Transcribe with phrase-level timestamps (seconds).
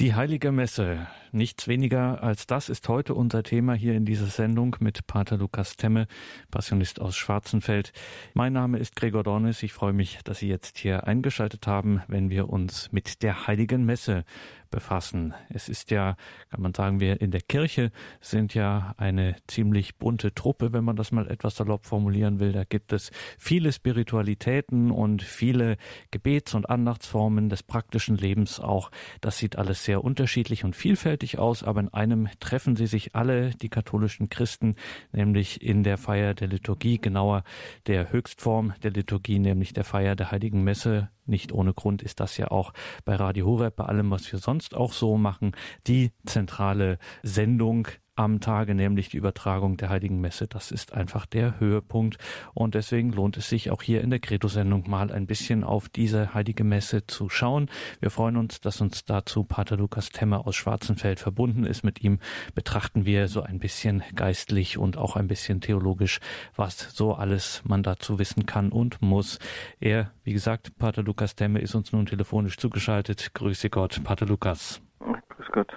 [0.00, 1.08] Die heilige Messe.
[1.30, 5.76] Nichts weniger als das ist heute unser Thema hier in dieser Sendung mit Pater Lukas
[5.76, 6.06] Temme,
[6.50, 7.92] Passionist aus Schwarzenfeld.
[8.32, 9.62] Mein Name ist Gregor Dornis.
[9.62, 13.84] Ich freue mich, dass Sie jetzt hier eingeschaltet haben, wenn wir uns mit der heiligen
[13.84, 14.24] Messe
[14.70, 15.34] befassen.
[15.48, 16.16] Es ist ja,
[16.50, 20.96] kann man sagen, wir in der Kirche sind ja eine ziemlich bunte Truppe, wenn man
[20.96, 22.52] das mal etwas salopp formulieren will.
[22.52, 25.76] Da gibt es viele Spiritualitäten und viele
[26.10, 28.90] Gebets- und Andachtsformen des praktischen Lebens auch.
[29.20, 33.50] Das sieht alles sehr unterschiedlich und vielfältig aus, aber in einem treffen sie sich alle,
[33.50, 34.76] die katholischen Christen,
[35.12, 37.44] nämlich in der Feier der Liturgie, genauer
[37.86, 42.36] der Höchstform der Liturgie, nämlich der Feier der Heiligen Messe nicht ohne Grund ist das
[42.36, 42.72] ja auch
[43.04, 45.52] bei Radio Horeb, bei allem, was wir sonst auch so machen,
[45.86, 47.88] die zentrale Sendung
[48.20, 50.46] am Tage, nämlich die Übertragung der Heiligen Messe.
[50.46, 52.18] Das ist einfach der Höhepunkt.
[52.52, 56.34] Und deswegen lohnt es sich auch hier in der Credo-Sendung mal ein bisschen auf diese
[56.34, 57.70] Heilige Messe zu schauen.
[58.00, 61.82] Wir freuen uns, dass uns dazu Pater Lukas Temmer aus Schwarzenfeld verbunden ist.
[61.82, 62.18] Mit ihm
[62.54, 66.20] betrachten wir so ein bisschen geistlich und auch ein bisschen theologisch,
[66.54, 69.38] was so alles man dazu wissen kann und muss.
[69.80, 73.32] Er, wie gesagt, Pater Lukas Temme ist uns nun telefonisch zugeschaltet.
[73.32, 74.82] Grüße Gott, Pater Lukas.
[74.98, 75.72] Grüß Gott.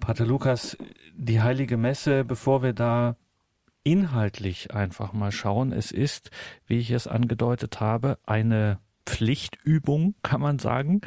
[0.00, 0.76] Pater Lukas,
[1.14, 3.16] die heilige Messe, bevor wir da
[3.84, 6.30] inhaltlich einfach mal schauen, es ist,
[6.66, 11.00] wie ich es angedeutet habe, eine Pflichtübung, kann man sagen.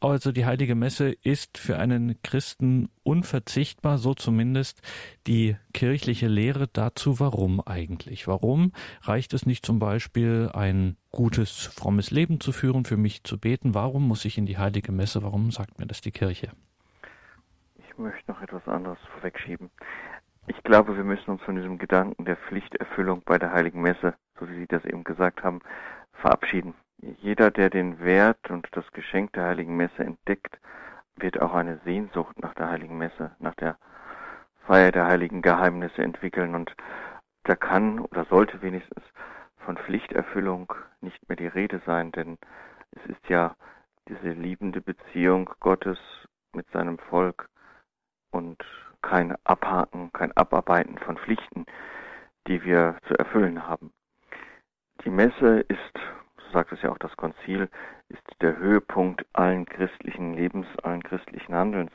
[0.00, 4.82] Also die heilige Messe ist für einen Christen unverzichtbar, so zumindest
[5.28, 7.20] die kirchliche Lehre dazu.
[7.20, 8.26] Warum eigentlich?
[8.26, 13.38] Warum reicht es nicht zum Beispiel ein gutes, frommes Leben zu führen, für mich zu
[13.38, 13.74] beten?
[13.74, 15.22] Warum muss ich in die heilige Messe?
[15.22, 16.50] Warum sagt mir das die Kirche?
[18.02, 19.70] Ich möchte noch etwas anderes vorwegschieben.
[20.48, 24.48] Ich glaube, wir müssen uns von diesem Gedanken der Pflichterfüllung bei der Heiligen Messe, so
[24.48, 25.60] wie Sie das eben gesagt haben,
[26.14, 26.74] verabschieden.
[26.98, 30.58] Jeder, der den Wert und das Geschenk der Heiligen Messe entdeckt,
[31.14, 33.78] wird auch eine Sehnsucht nach der Heiligen Messe, nach der
[34.66, 36.56] Feier der heiligen Geheimnisse entwickeln.
[36.56, 36.74] Und
[37.44, 39.04] da kann oder sollte wenigstens
[39.58, 42.36] von Pflichterfüllung nicht mehr die Rede sein, denn
[42.90, 43.54] es ist ja
[44.08, 46.00] diese liebende Beziehung Gottes
[46.52, 47.48] mit seinem Volk,
[48.32, 48.64] und
[49.02, 51.66] kein Abhaken, kein Abarbeiten von Pflichten,
[52.48, 53.92] die wir zu erfüllen haben.
[55.04, 55.98] Die Messe ist,
[56.36, 57.68] so sagt es ja auch das Konzil,
[58.08, 61.92] ist der Höhepunkt allen christlichen Lebens, allen christlichen Handelns.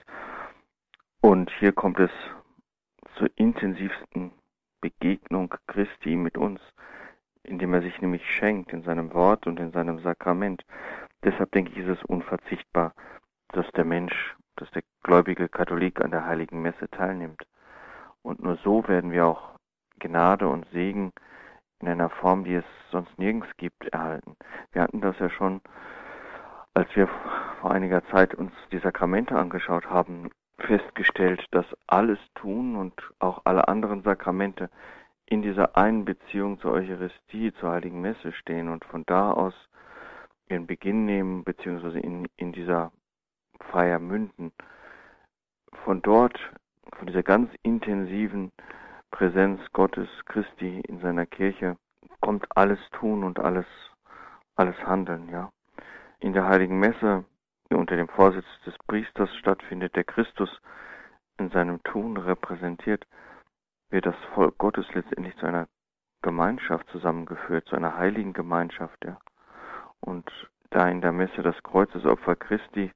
[1.22, 2.12] Und hier kommt es
[3.18, 4.32] zur intensivsten
[4.82, 6.62] Begegnung Christi mit uns,
[7.44, 10.64] indem er sich nämlich schenkt in seinem Wort und in seinem Sakrament.
[11.24, 12.94] Deshalb denke ich, ist es unverzichtbar,
[13.50, 17.48] dass der Mensch dass der gläubige Katholik an der heiligen Messe teilnimmt.
[18.22, 19.58] Und nur so werden wir auch
[20.00, 21.14] Gnade und Segen
[21.80, 24.36] in einer Form, die es sonst nirgends gibt, erhalten.
[24.72, 25.62] Wir hatten das ja schon,
[26.74, 27.08] als wir
[27.62, 30.30] vor einiger Zeit uns die Sakramente angeschaut haben,
[30.60, 34.70] festgestellt, dass alles Tun und auch alle anderen Sakramente
[35.26, 39.54] in dieser einen Beziehung zur Eucharistie, zur Heiligen Messe stehen und von da aus
[40.50, 42.92] ihren Beginn nehmen, beziehungsweise in, in dieser
[43.72, 44.52] Feier münden.
[45.84, 46.38] Von dort,
[46.96, 48.52] von dieser ganz intensiven
[49.12, 51.78] Präsenz Gottes Christi in seiner Kirche,
[52.22, 53.66] kommt alles Tun und alles,
[54.56, 55.52] alles Handeln, ja.
[56.20, 57.26] In der Heiligen Messe,
[57.70, 60.50] die unter dem Vorsitz des Priesters stattfindet, der Christus
[61.38, 63.06] in seinem Tun repräsentiert,
[63.90, 65.68] wird das Volk Gottes letztendlich zu einer
[66.22, 69.18] Gemeinschaft zusammengeführt, zu einer heiligen Gemeinschaft, ja.
[70.00, 70.30] Und
[70.72, 72.92] da in der Messe das Kreuzesopfer Christi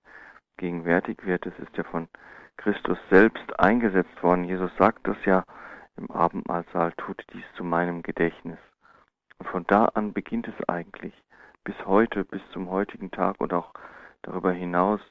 [0.62, 1.46] gegenwärtig wird.
[1.48, 2.08] Es ist ja von
[2.58, 4.46] Christus selbst eingesetzt worden.
[4.46, 5.44] Jesus sagt das ja
[5.98, 8.60] im Abendmahlsaal, tut dies zu meinem Gedächtnis.
[9.40, 11.14] Und von da an beginnt es eigentlich.
[11.64, 13.74] Bis heute, bis zum heutigen Tag und auch
[14.22, 15.02] darüber hinaus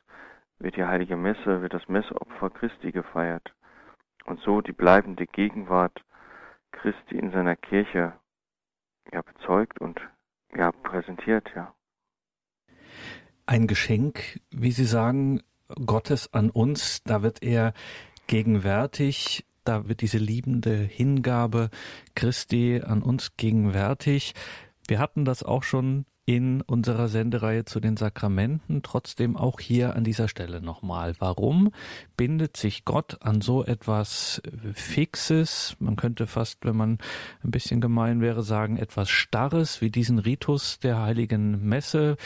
[0.61, 3.53] wird die heilige Messe, wird das Messeopfer Christi gefeiert.
[4.27, 6.05] Und so die bleibende Gegenwart
[6.71, 8.13] Christi in seiner Kirche
[9.13, 10.01] ja bezeugt und
[10.55, 11.75] ja präsentiert, ja
[13.51, 15.43] ein Geschenk, wie Sie sagen,
[15.85, 17.03] Gottes an uns.
[17.03, 17.75] Da wird er
[18.29, 19.45] gegenwärtig.
[19.65, 21.71] Da wird diese liebende Hingabe
[22.15, 24.35] Christi an uns gegenwärtig.
[24.87, 28.85] Wir hatten das auch schon in unserer Sendereihe zu den Sakramenten.
[28.85, 31.15] Trotzdem auch hier an dieser Stelle nochmal.
[31.19, 31.73] Warum
[32.17, 34.41] bindet sich Gott an so etwas
[34.73, 35.75] Fixes?
[35.81, 36.99] Man könnte fast, wenn man
[37.43, 42.17] ein bisschen gemein wäre, sagen, etwas Starres wie diesen Ritus der heiligen Messe,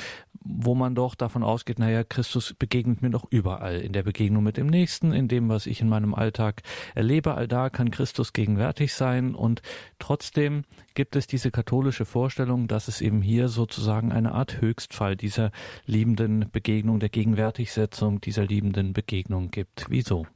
[0.44, 3.80] wo man doch davon ausgeht, naja, Christus begegnet mir doch überall.
[3.80, 6.60] In der Begegnung mit dem Nächsten, in dem, was ich in meinem Alltag
[6.94, 9.34] erlebe, all da kann Christus gegenwärtig sein.
[9.34, 9.62] Und
[9.98, 10.64] trotzdem
[10.94, 15.50] gibt es diese katholische Vorstellung, dass es eben hier sozusagen sagen, eine Art Höchstfall dieser
[15.87, 19.87] liebenden Begegnung, der Gegenwärtigsetzung dieser liebenden Begegnung gibt.
[19.88, 20.26] Wieso?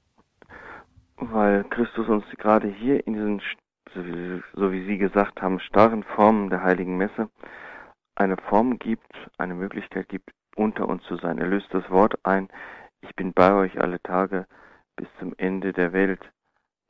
[1.16, 3.42] Weil Christus uns gerade hier in diesen,
[4.54, 7.28] so wie Sie gesagt haben, starren Formen der heiligen Messe
[8.14, 11.38] eine Form gibt, eine Möglichkeit gibt, unter uns zu sein.
[11.38, 12.48] Er löst das Wort ein,
[13.00, 14.46] ich bin bei euch alle Tage
[14.96, 16.20] bis zum Ende der Welt.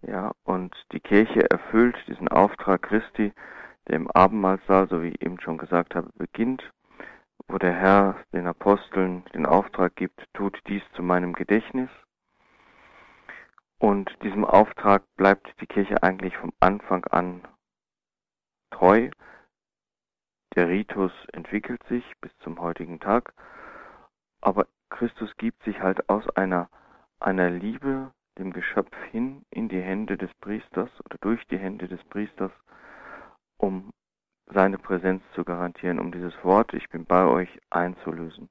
[0.03, 3.33] Ja, und die Kirche erfüllt diesen Auftrag Christi,
[3.89, 6.63] der im Abendmahlsaal, so wie ich eben schon gesagt habe, beginnt,
[7.49, 11.91] wo der Herr den Aposteln den Auftrag gibt, tut dies zu meinem Gedächtnis.
[13.79, 17.47] Und diesem Auftrag bleibt die Kirche eigentlich vom Anfang an
[18.71, 19.11] treu.
[20.57, 23.33] Der Ritus entwickelt sich bis zum heutigen Tag,
[24.41, 26.69] aber Christus gibt sich halt aus einer,
[27.21, 32.03] einer Liebe dem Geschöpf hin in die Hände des Priesters oder durch die Hände des
[32.05, 32.53] Priesters,
[33.59, 33.93] um
[34.47, 38.49] seine Präsenz zu garantieren, um dieses Wort, ich bin bei euch, einzulösen.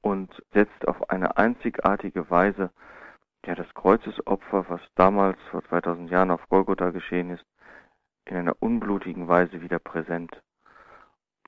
[0.00, 2.70] Und setzt auf eine einzigartige Weise
[3.44, 7.44] ja, das Kreuzesopfer, was damals vor 2000 Jahren auf Golgotha geschehen ist,
[8.24, 10.40] in einer unblutigen Weise wieder präsent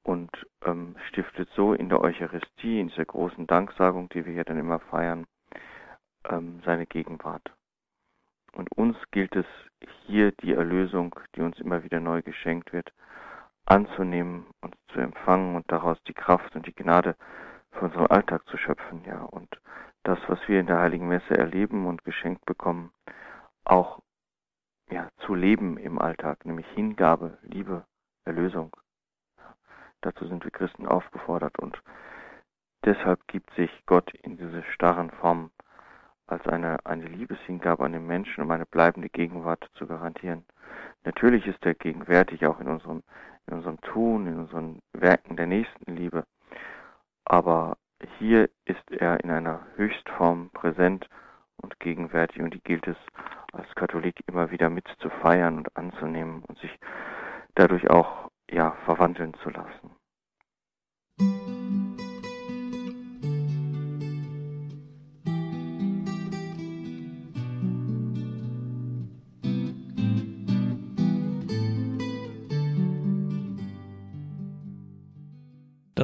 [0.03, 0.31] und
[0.65, 4.81] ähm, stiftet so in der Eucharistie, in dieser großen Danksagung, die wir hier dann immer
[4.81, 5.27] feiern,
[6.29, 7.53] ähm, seine Gegenwart.
[8.55, 9.47] Und uns gilt es
[10.07, 12.93] hier die Erlösung, die uns immer wieder neu geschenkt wird,
[13.67, 17.17] anzunehmen und zu empfangen und daraus die Kraft und die Gnade
[17.73, 19.23] für unseren Alltag zu schöpfen, ja.
[19.23, 19.61] Und
[20.05, 22.93] das, was wir in der Heiligen Messe erleben und geschenkt bekommen,
[23.65, 24.01] auch
[24.91, 27.85] ja, zu leben im Alltag, nämlich Hingabe, Liebe,
[28.25, 28.77] Erlösung.
[29.39, 29.55] Ja,
[30.03, 31.83] dazu sind wir Christen aufgefordert und
[32.85, 35.51] deshalb gibt sich Gott in diese starren Formen
[36.27, 40.45] als eine, eine Liebeshingabe an den Menschen, um eine bleibende Gegenwart zu garantieren.
[41.05, 43.03] Natürlich ist er gegenwärtig auch in unserem,
[43.47, 46.25] in unserem Tun, in unseren Werken der Nächstenliebe.
[47.25, 47.77] Aber
[48.19, 51.09] hier ist er in einer Höchstform präsent
[51.57, 52.97] und gegenwärtig und die gilt es
[53.53, 56.79] als Katholik immer wieder mit zu feiern und anzunehmen und sich
[57.55, 59.91] dadurch auch ja verwandeln zu lassen.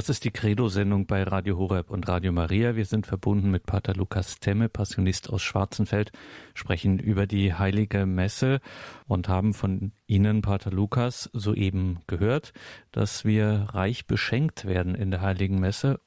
[0.00, 2.74] Das ist die Credo-Sendung bei Radio Horeb und Radio Maria.
[2.74, 6.10] Wir sind verbunden mit Pater Lukas Temme, Passionist aus Schwarzenfeld,
[6.54, 8.62] sprechen über die Heilige Messe
[9.06, 12.54] und haben von Ihnen, Pater Lukas, soeben gehört,
[12.92, 16.00] dass wir reich beschenkt werden in der Heiligen Messe.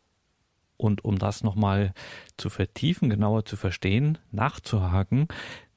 [0.75, 1.93] Und um das nochmal
[2.35, 5.27] zu vertiefen, genauer zu verstehen, nachzuhaken,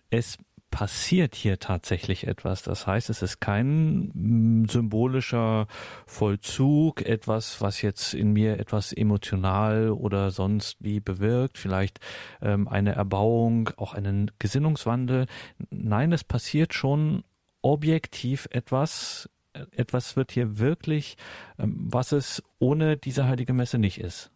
[0.09, 0.39] es
[0.77, 2.63] passiert hier tatsächlich etwas.
[2.63, 5.69] Das heißt, es ist kein mm, symbolischer
[6.07, 11.99] Vollzug, etwas, was jetzt in mir etwas emotional oder sonst wie bewirkt, vielleicht
[12.43, 15.25] ähm, eine Erbauung, auch einen Gesinnungswandel.
[15.71, 17.25] Nein, es passiert schon
[17.63, 19.31] objektiv etwas,
[19.75, 21.17] etwas wird hier wirklich,
[21.59, 24.31] ähm, was es ohne diese heilige Messe nicht ist.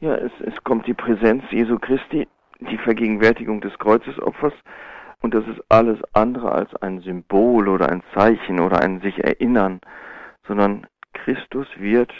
[0.00, 2.28] Ja, es, es kommt die Präsenz Jesu Christi,
[2.60, 4.52] die Vergegenwärtigung des Kreuzesopfers,
[5.20, 9.80] und das ist alles andere als ein Symbol oder ein Zeichen oder ein sich erinnern,
[10.46, 12.12] sondern Christus wird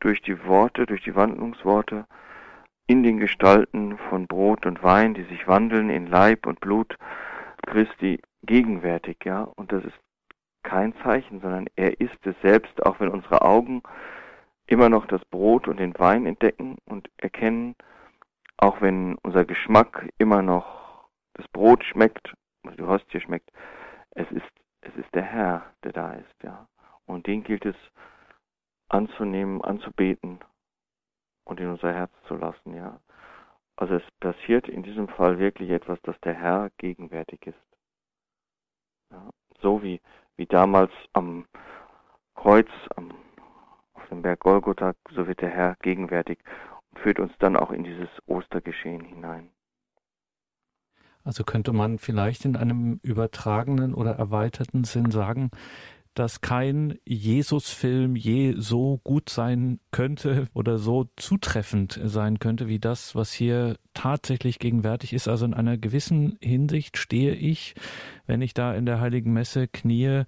[0.00, 2.06] durch die Worte, durch die Wandlungsworte
[2.86, 6.96] in den Gestalten von Brot und Wein, die sich wandeln in Leib und Blut
[7.66, 9.98] Christi gegenwärtig, ja, und das ist
[10.62, 13.82] kein Zeichen, sondern er ist es selbst, auch wenn unsere Augen
[14.66, 17.74] immer noch das Brot und den Wein entdecken und erkennen,
[18.58, 23.50] auch wenn unser Geschmack immer noch das Brot schmeckt die Hostie schmeckt,
[24.12, 24.50] es ist,
[24.82, 26.68] es ist der Herr, der da ist, ja.
[27.06, 27.76] Und den gilt es
[28.88, 30.40] anzunehmen, anzubeten
[31.44, 33.00] und in unser Herz zu lassen, ja.
[33.76, 37.58] Also es passiert in diesem Fall wirklich etwas, dass der Herr gegenwärtig ist.
[39.10, 39.30] Ja.
[39.60, 40.00] So wie,
[40.36, 41.46] wie damals am
[42.34, 43.12] Kreuz, am,
[43.94, 46.38] auf dem Berg Golgotha, so wird der Herr gegenwärtig
[46.90, 49.51] und führt uns dann auch in dieses Ostergeschehen hinein.
[51.24, 55.50] Also könnte man vielleicht in einem übertragenen oder erweiterten Sinn sagen,
[56.14, 63.14] dass kein Jesus-Film je so gut sein könnte oder so zutreffend sein könnte wie das,
[63.14, 65.28] was hier tatsächlich gegenwärtig ist.
[65.28, 67.74] Also in einer gewissen Hinsicht stehe ich,
[68.26, 70.24] wenn ich da in der Heiligen Messe kniee,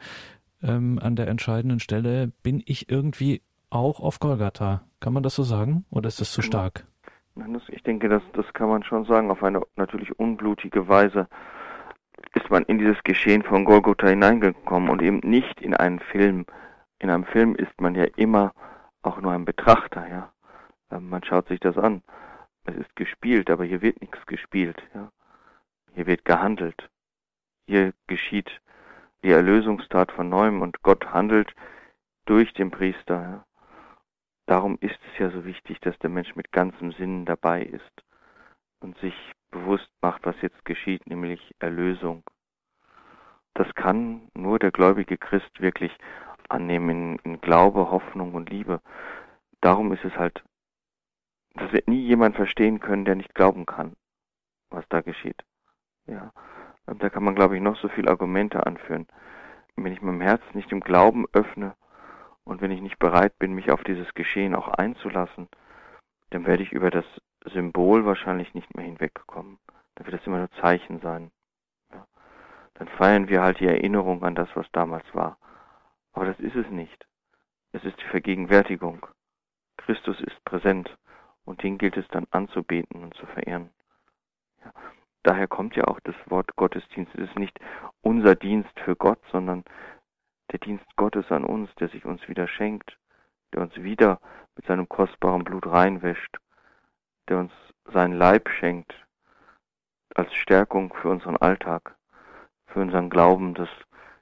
[0.62, 4.86] ähm, an der entscheidenden Stelle, bin ich irgendwie auch auf Golgatha.
[5.00, 6.86] Kann man das so sagen oder ist das zu stark?
[7.68, 9.30] Ich denke, das, das kann man schon sagen.
[9.30, 11.28] Auf eine natürlich unblutige Weise
[12.34, 16.46] ist man in dieses Geschehen von Golgotha hineingekommen und eben nicht in einen Film.
[16.98, 18.52] In einem Film ist man ja immer
[19.02, 20.32] auch nur ein Betrachter, ja.
[20.90, 22.02] Ähm, man schaut sich das an.
[22.64, 25.10] Es ist gespielt, aber hier wird nichts gespielt, ja.
[25.94, 26.88] Hier wird gehandelt.
[27.66, 28.50] Hier geschieht
[29.22, 31.54] die Erlösungstat von neuem und Gott handelt
[32.26, 33.20] durch den Priester.
[33.20, 33.44] Ja.
[34.46, 38.04] Darum ist es ja so wichtig, dass der Mensch mit ganzem Sinn dabei ist
[38.80, 39.14] und sich
[39.50, 42.22] bewusst macht, was jetzt geschieht, nämlich Erlösung.
[43.54, 45.96] Das kann nur der gläubige Christ wirklich
[46.48, 48.80] annehmen in, Glaube, Hoffnung und Liebe.
[49.60, 50.42] Darum ist es halt,
[51.54, 53.94] das wird nie jemand verstehen können, der nicht glauben kann,
[54.70, 55.42] was da geschieht.
[56.06, 56.32] Ja,
[56.86, 59.06] da kann man, glaube ich, noch so viele Argumente anführen.
[59.76, 61.74] Wenn ich meinem Herz nicht im Glauben öffne
[62.44, 65.48] und wenn ich nicht bereit bin, mich auf dieses Geschehen auch einzulassen,
[66.30, 67.04] dann werde ich über das
[67.44, 69.58] Symbol wahrscheinlich nicht mehr hinwegkommen.
[69.94, 71.30] Dann wird es immer nur Zeichen sein.
[71.92, 72.06] Ja.
[72.74, 75.38] Dann feiern wir halt die Erinnerung an das, was damals war.
[76.12, 77.06] Aber das ist es nicht.
[77.72, 79.06] Es ist die Vergegenwärtigung.
[79.76, 80.96] Christus ist präsent
[81.44, 83.70] und den gilt es dann anzubeten und zu verehren.
[84.64, 84.72] Ja.
[85.22, 87.14] Daher kommt ja auch das Wort Gottesdienst.
[87.14, 87.58] Es ist nicht
[88.02, 89.64] unser Dienst für Gott, sondern
[90.54, 92.96] der Dienst Gottes an uns, der sich uns wieder schenkt,
[93.52, 94.20] der uns wieder
[94.54, 96.38] mit seinem kostbaren Blut reinwäscht,
[97.28, 97.52] der uns
[97.92, 98.94] seinen Leib schenkt,
[100.14, 101.96] als Stärkung für unseren Alltag,
[102.68, 103.68] für unseren Glauben, dass,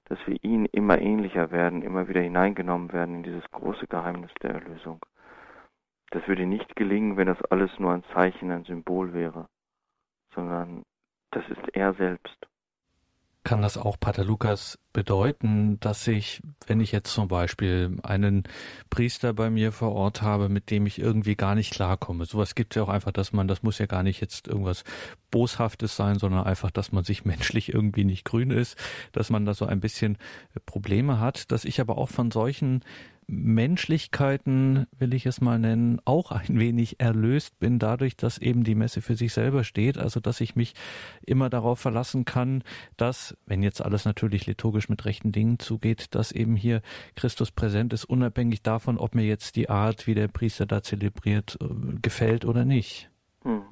[0.07, 4.53] dass wir ihn immer ähnlicher werden, immer wieder hineingenommen werden in dieses große Geheimnis der
[4.53, 5.05] Erlösung.
[6.13, 9.49] Das würde nicht gelingen, wenn das alles nur ein Zeichen, ein Symbol wäre,
[10.35, 10.85] sondern
[11.31, 12.49] das ist er selbst.
[13.45, 18.45] Kann das auch, Pater Lukas, bedeuten, dass ich, wenn ich jetzt zum Beispiel einen
[18.89, 22.73] Priester bei mir vor Ort habe, mit dem ich irgendwie gar nicht klarkomme, sowas gibt
[22.73, 24.85] es ja auch einfach, dass man, das muss ja gar nicht jetzt irgendwas
[25.33, 28.77] Boshaftes sein, sondern einfach, dass man sich menschlich irgendwie nicht grün ist,
[29.11, 30.19] dass man da so ein bisschen
[30.65, 32.85] Probleme hat, dass ich aber auch von solchen
[33.33, 38.75] Menschlichkeiten, will ich es mal nennen, auch ein wenig erlöst bin, dadurch, dass eben die
[38.75, 39.97] Messe für sich selber steht.
[39.97, 40.75] Also, dass ich mich
[41.25, 42.63] immer darauf verlassen kann,
[42.99, 46.83] dass, wenn jetzt alles natürlich liturgisch mit rechten Dingen zugeht, dass eben hier
[47.17, 51.57] Christus präsent ist, unabhängig davon, ob mir jetzt die Art, wie der Priester da zelebriert,
[51.63, 53.11] äh, gefällt oder nicht.
[53.45, 53.63] Hm.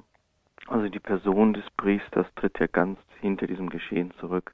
[0.65, 4.53] Also die Person des Priesters tritt ja ganz hinter diesem Geschehen zurück.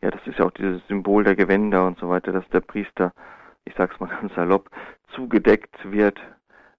[0.00, 3.12] Ja, das ist ja auch dieses Symbol der Gewänder und so weiter, dass der Priester
[3.64, 4.70] ich sag's mal ganz salopp,
[5.14, 6.20] zugedeckt wird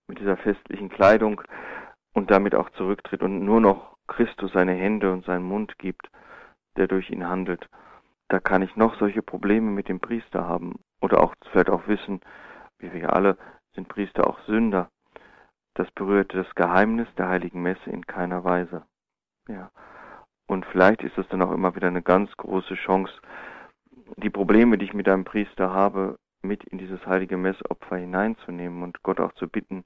[0.07, 1.41] mit dieser festlichen Kleidung
[2.13, 6.09] und damit auch zurücktritt und nur noch Christus seine Hände und seinen Mund gibt,
[6.75, 7.69] der durch ihn handelt.
[8.27, 12.21] Da kann ich noch solche Probleme mit dem Priester haben oder auch vielleicht auch wissen,
[12.79, 13.37] wie wir alle
[13.73, 14.89] sind Priester auch Sünder.
[15.75, 18.83] Das berührt das Geheimnis der heiligen Messe in keiner Weise.
[19.47, 19.71] Ja.
[20.47, 23.13] Und vielleicht ist es dann auch immer wieder eine ganz große Chance,
[24.17, 29.03] die Probleme, die ich mit einem Priester habe, mit in dieses heilige Messopfer hineinzunehmen und
[29.03, 29.83] Gott auch zu bitten,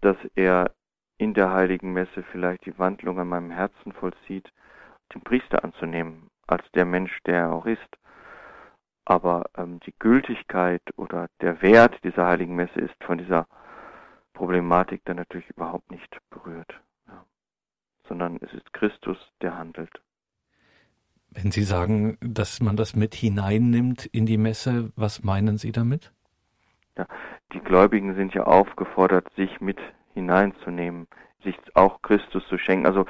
[0.00, 0.74] dass er
[1.18, 4.52] in der heiligen Messe vielleicht die Wandlung an meinem Herzen vollzieht,
[5.14, 7.98] den Priester anzunehmen, als der Mensch, der er auch ist.
[9.04, 13.46] Aber ähm, die Gültigkeit oder der Wert dieser heiligen Messe ist von dieser
[14.34, 17.24] Problematik dann natürlich überhaupt nicht berührt, ja.
[18.06, 20.00] sondern es ist Christus, der handelt.
[21.30, 26.12] Wenn Sie sagen, dass man das mit hineinnimmt in die Messe, was meinen Sie damit?
[26.96, 27.06] Ja,
[27.52, 29.78] die Gläubigen sind ja aufgefordert, sich mit
[30.14, 31.06] hineinzunehmen,
[31.44, 32.86] sich auch Christus zu schenken.
[32.86, 33.06] Also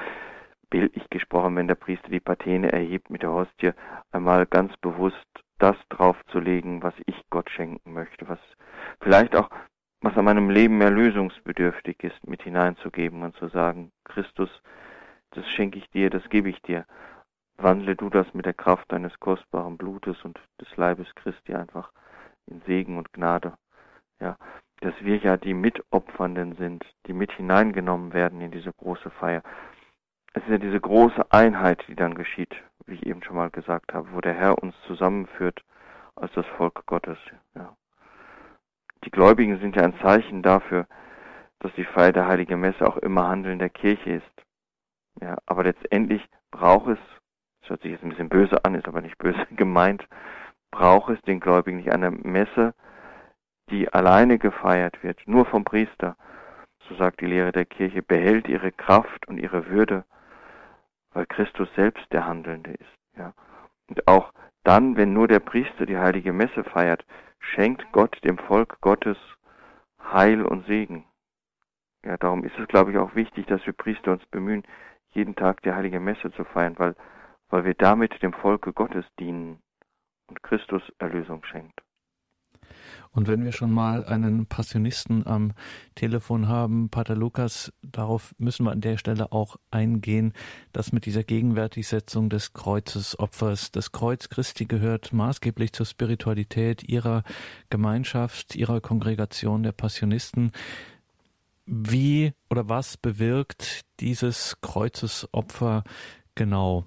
[0.69, 3.71] bildlich gesprochen, wenn der Priester die Patene erhebt mit der Hostie,
[4.11, 8.39] einmal ganz bewusst das draufzulegen, was ich Gott schenken möchte, was
[9.01, 9.49] vielleicht auch,
[10.01, 14.49] was an meinem Leben mehr lösungsbedürftig ist, mit hineinzugeben und zu sagen, Christus,
[15.31, 16.85] das schenke ich dir, das gebe ich dir.
[17.61, 21.91] Wandle du das mit der Kraft deines kostbaren Blutes und des Leibes Christi einfach
[22.47, 23.53] in Segen und Gnade.
[24.19, 24.37] Ja,
[24.81, 29.43] dass wir ja die Mitopfernden sind, die mit hineingenommen werden in diese große Feier.
[30.33, 33.93] Es ist ja diese große Einheit, die dann geschieht, wie ich eben schon mal gesagt
[33.93, 35.63] habe, wo der Herr uns zusammenführt
[36.15, 37.17] als das Volk Gottes.
[37.55, 37.75] Ja.
[39.05, 40.85] Die Gläubigen sind ja ein Zeichen dafür,
[41.59, 44.45] dass die Feier der Heiligen Messe auch immer Handeln der Kirche ist.
[45.21, 46.99] Ja, aber letztendlich braucht es
[47.69, 50.07] das hört sich jetzt ein bisschen böse an, ist aber nicht böse gemeint,
[50.71, 52.73] braucht es den Gläubigen nicht eine Messe,
[53.69, 56.17] die alleine gefeiert wird, nur vom Priester,
[56.87, 60.03] so sagt die Lehre der Kirche, behält ihre Kraft und ihre Würde,
[61.13, 62.97] weil Christus selbst der Handelnde ist.
[63.15, 63.33] Ja.
[63.87, 64.33] Und auch
[64.63, 67.05] dann, wenn nur der Priester die heilige Messe feiert,
[67.39, 69.17] schenkt Gott dem Volk Gottes
[70.11, 71.05] Heil und Segen.
[72.03, 74.63] Ja, darum ist es, glaube ich, auch wichtig, dass wir Priester uns bemühen,
[75.11, 76.95] jeden Tag die heilige Messe zu feiern, weil
[77.49, 79.59] weil wir damit dem Volke Gottes dienen
[80.27, 81.81] und Christus Erlösung schenkt.
[83.11, 85.53] Und wenn wir schon mal einen Passionisten am
[85.95, 90.33] Telefon haben, Pater Lukas, darauf müssen wir an der Stelle auch eingehen,
[90.73, 97.23] dass mit dieser Gegenwärtigsetzung des Kreuzesopfers das Kreuz Christi gehört maßgeblich zur Spiritualität ihrer
[97.71, 100.51] Gemeinschaft, ihrer Kongregation der Passionisten.
[101.65, 105.83] Wie oder was bewirkt dieses Kreuzesopfer
[106.35, 106.85] genau?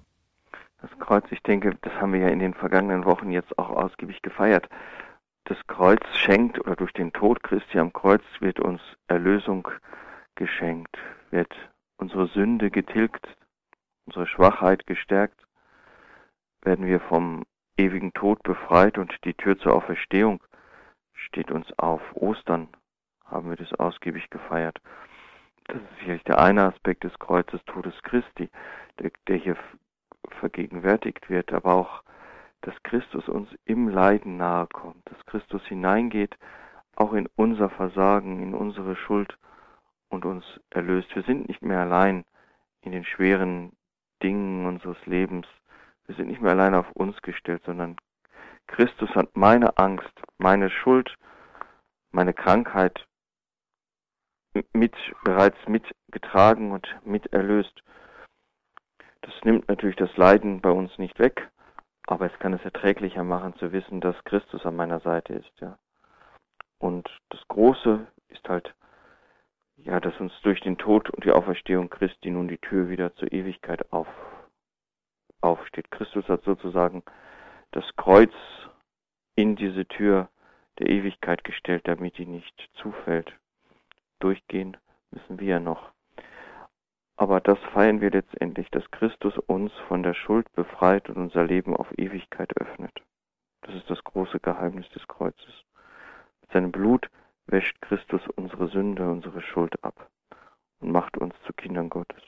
[0.83, 4.21] Das Kreuz, ich denke, das haben wir ja in den vergangenen Wochen jetzt auch ausgiebig
[4.21, 4.69] gefeiert
[5.45, 9.67] das Kreuz schenkt oder durch den Tod Christi am Kreuz wird uns Erlösung
[10.35, 10.97] geschenkt,
[11.31, 11.53] wird
[11.97, 13.27] unsere Sünde getilgt,
[14.05, 15.45] unsere Schwachheit gestärkt,
[16.61, 17.43] werden wir vom
[17.77, 20.41] ewigen Tod befreit und die Tür zur Auferstehung
[21.13, 22.01] steht uns auf.
[22.13, 22.69] Ostern
[23.25, 24.79] haben wir das ausgiebig gefeiert.
[25.65, 28.49] Das ist sicherlich der eine Aspekt des Kreuzes Todes Christi,
[28.99, 29.57] der, der hier
[30.33, 32.03] vergegenwärtigt wird, aber auch
[32.61, 36.37] dass Christus uns im Leiden nahe kommt, dass Christus hineingeht,
[36.95, 39.37] auch in unser Versagen, in unsere Schuld
[40.09, 41.13] und uns erlöst.
[41.15, 42.23] Wir sind nicht mehr allein
[42.81, 43.73] in den schweren
[44.21, 45.47] Dingen unseres Lebens.
[46.05, 47.97] Wir sind nicht mehr allein auf uns gestellt, sondern
[48.67, 51.15] Christus hat meine Angst, meine Schuld,
[52.11, 53.05] meine Krankheit
[54.71, 57.83] mit, bereits mitgetragen und miterlöst.
[59.23, 61.49] Das nimmt natürlich das Leiden bei uns nicht weg,
[62.07, 65.77] aber es kann es erträglicher machen zu wissen, dass Christus an meiner Seite ist, ja.
[66.77, 68.75] Und das Große ist halt,
[69.77, 73.31] ja, dass uns durch den Tod und die Auferstehung Christi nun die Tür wieder zur
[73.31, 74.07] Ewigkeit auf,
[75.39, 75.89] aufsteht.
[75.89, 77.01] Christus hat sozusagen
[77.71, 78.33] das Kreuz
[79.35, 80.27] in diese Tür
[80.79, 83.33] der Ewigkeit gestellt, damit die nicht zufällt.
[84.19, 84.75] Durchgehen
[85.11, 85.92] müssen wir noch.
[87.15, 91.75] Aber das feiern wir letztendlich, dass Christus uns von der Schuld befreit und unser Leben
[91.75, 93.01] auf Ewigkeit öffnet.
[93.61, 95.63] Das ist das große Geheimnis des Kreuzes.
[96.41, 97.09] Mit seinem Blut
[97.45, 100.09] wäscht Christus unsere Sünde, unsere Schuld ab
[100.79, 102.21] und macht uns zu Kindern Gottes.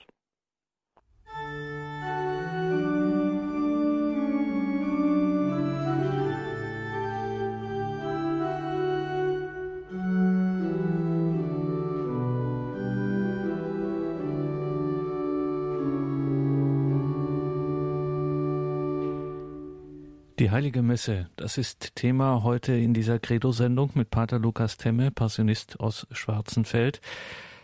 [20.46, 25.80] Die Heilige Messe, das ist Thema heute in dieser Credo-Sendung mit Pater Lukas Temme, Passionist
[25.80, 27.02] aus Schwarzenfeld.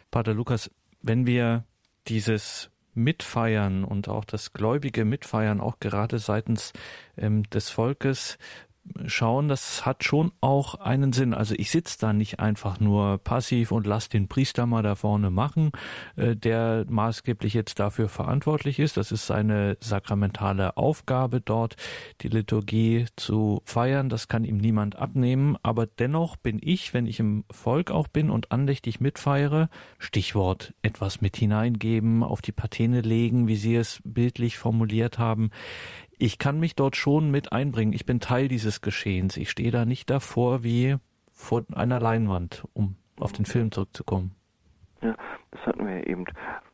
[0.10, 0.72] Pater Lukas,
[1.04, 1.64] wenn wir
[2.08, 6.74] dieses Mitfeiern und auch das gläubige Mitfeiern, auch gerade seitens
[7.18, 8.40] ähm, des Volkes,
[9.06, 11.34] schauen, das hat schon auch einen Sinn.
[11.34, 15.30] Also ich sitze da nicht einfach nur passiv und lass den Priester mal da vorne
[15.30, 15.72] machen,
[16.16, 18.98] äh, der maßgeblich jetzt dafür verantwortlich ist.
[18.98, 21.76] Das ist seine sakramentale Aufgabe dort,
[22.22, 24.10] die Liturgie zu feiern.
[24.10, 25.58] Das kann ihm niemand abnehmen.
[25.64, 31.22] Aber dennoch bin ich, wenn ich im Volk auch bin und andächtig mitfeiere, Stichwort etwas
[31.22, 35.52] mit hineingeben, auf die Patene legen, wie Sie es bildlich formuliert haben
[36.22, 37.94] ich kann mich dort schon mit einbringen.
[37.94, 39.38] Ich bin Teil dieses Geschehens.
[39.38, 40.98] Ich stehe da nicht davor wie
[41.32, 44.36] vor einer Leinwand, um auf den Film zurückzukommen.
[45.02, 45.16] Ja,
[45.50, 46.26] das hatten wir ja eben.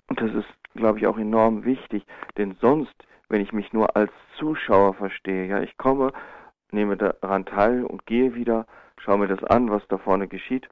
[0.10, 2.05] Und das ist, glaube ich, auch enorm wichtig,
[2.38, 2.93] denn sonst,
[3.29, 6.12] wenn ich mich nur als Zuschauer verstehe, ja, ich komme,
[6.71, 10.67] nehme daran teil und gehe wieder, schaue mir das an, was da vorne geschieht,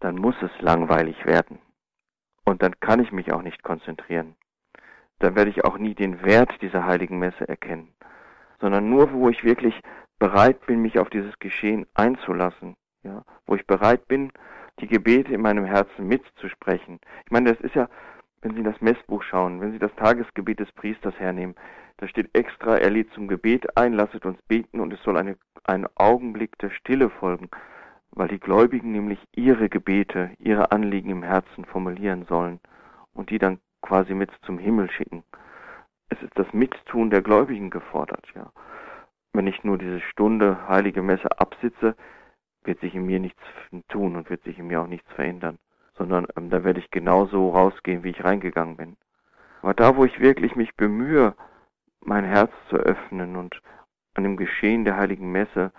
[0.00, 1.58] dann muss es langweilig werden.
[2.46, 4.34] Und dann kann ich mich auch nicht konzentrieren
[5.22, 7.94] dann werde ich auch nie den Wert dieser heiligen Messe erkennen,
[8.60, 9.80] sondern nur, wo ich wirklich
[10.18, 14.32] bereit bin, mich auf dieses Geschehen einzulassen, ja, wo ich bereit bin,
[14.80, 17.00] die Gebete in meinem Herzen mitzusprechen.
[17.24, 17.88] Ich meine, das ist ja,
[18.40, 21.54] wenn Sie in das Messbuch schauen, wenn Sie das Tagesgebet des Priesters hernehmen,
[21.98, 25.36] da steht extra, er lädt zum Gebet ein, lasset uns beten und es soll eine,
[25.64, 27.48] ein Augenblick der Stille folgen,
[28.10, 32.58] weil die Gläubigen nämlich ihre Gebete, ihre Anliegen im Herzen formulieren sollen
[33.14, 35.24] und die dann quasi mit zum Himmel schicken.
[36.08, 38.52] Es ist das Mittun der Gläubigen gefordert, ja.
[39.34, 41.96] Wenn ich nur diese Stunde heilige Messe absitze,
[42.64, 43.42] wird sich in mir nichts
[43.88, 45.58] tun und wird sich in mir auch nichts verändern,
[45.96, 48.96] sondern ähm, da werde ich genauso rausgehen, wie ich reingegangen bin.
[49.62, 51.34] Aber da, wo ich wirklich mich bemühe,
[52.00, 53.60] mein Herz zu öffnen und
[54.14, 55.72] an dem Geschehen der heiligen Messe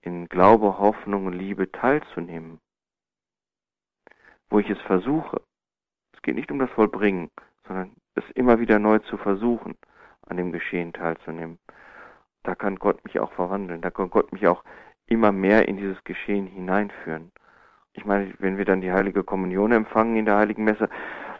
[0.00, 2.60] in Glaube, Hoffnung und Liebe teilzunehmen,
[4.48, 5.42] wo ich es versuche,
[6.28, 7.30] geht nicht um das Vollbringen,
[7.66, 9.78] sondern es immer wieder neu zu versuchen,
[10.26, 11.58] an dem Geschehen teilzunehmen.
[12.42, 14.62] Da kann Gott mich auch verwandeln, da kann Gott mich auch
[15.06, 17.32] immer mehr in dieses Geschehen hineinführen.
[17.94, 20.90] Ich meine, wenn wir dann die heilige Kommunion empfangen in der heiligen Messe,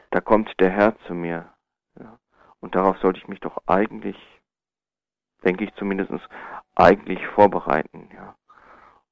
[0.08, 1.52] da kommt der Herr zu mir.
[2.00, 2.18] Ja.
[2.60, 4.16] Und darauf sollte ich mich doch eigentlich,
[5.44, 6.12] denke ich zumindest,
[6.76, 8.08] eigentlich vorbereiten.
[8.14, 8.36] Ja.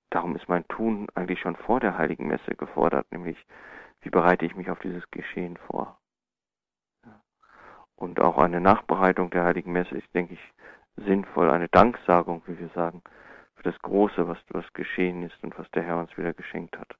[0.08, 3.36] darum ist mein Tun eigentlich schon vor der Heiligen Messe gefordert, nämlich
[4.06, 5.98] wie bereite ich mich auf dieses Geschehen vor.
[7.96, 10.52] Und auch eine Nachbereitung der Heiligen Messe ist, denke ich,
[10.94, 13.02] sinnvoll, eine Danksagung, wie wir sagen,
[13.56, 16.94] für das Große, was, was geschehen ist und was der Herr uns wieder geschenkt hat.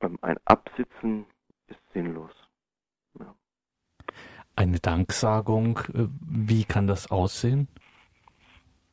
[0.00, 1.26] Ähm, ein Absitzen
[1.66, 2.32] ist sinnlos.
[3.18, 3.34] Ja.
[4.54, 7.68] Eine Danksagung, äh, wie kann das aussehen?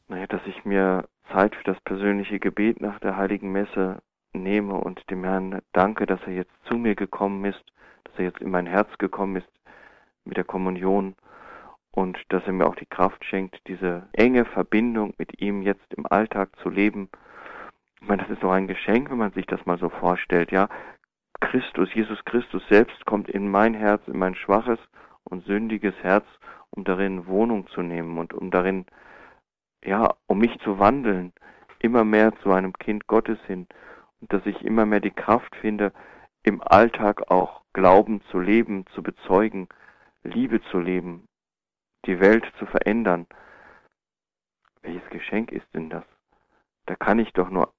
[0.10, 4.02] Naja, dass ich mir Zeit für das persönliche Gebet nach der Heiligen Messe
[4.34, 7.63] nehme und dem Herrn danke, dass er jetzt zu mir gekommen ist,
[8.04, 9.50] dass er jetzt in mein Herz gekommen ist
[10.26, 11.15] mit der Kommunion
[11.91, 16.06] und dass er mir auch die Kraft schenkt, diese enge Verbindung mit ihm jetzt im
[16.08, 17.10] Alltag zu leben.
[18.02, 20.67] Ich meine, das ist doch ein Geschenk, wenn man sich das mal so vorstellt, ja.
[21.39, 24.80] Christus, Jesus Christus selbst kommt in mein Herz, in mein schwaches
[25.24, 26.26] und sündiges Herz,
[26.72, 28.86] um darin Wohnung zu nehmen und um darin,
[29.84, 31.34] ja, um mich zu wandeln,
[31.80, 33.67] immer mehr zu einem Kind Gottes hin
[34.29, 35.91] dass ich immer mehr die Kraft finde,
[36.43, 39.67] im Alltag auch Glauben zu leben, zu bezeugen,
[40.23, 41.27] Liebe zu leben,
[42.05, 43.27] die Welt zu verändern.
[44.81, 46.03] Welches Geschenk ist denn das?
[46.86, 47.73] Da kann ich doch nur,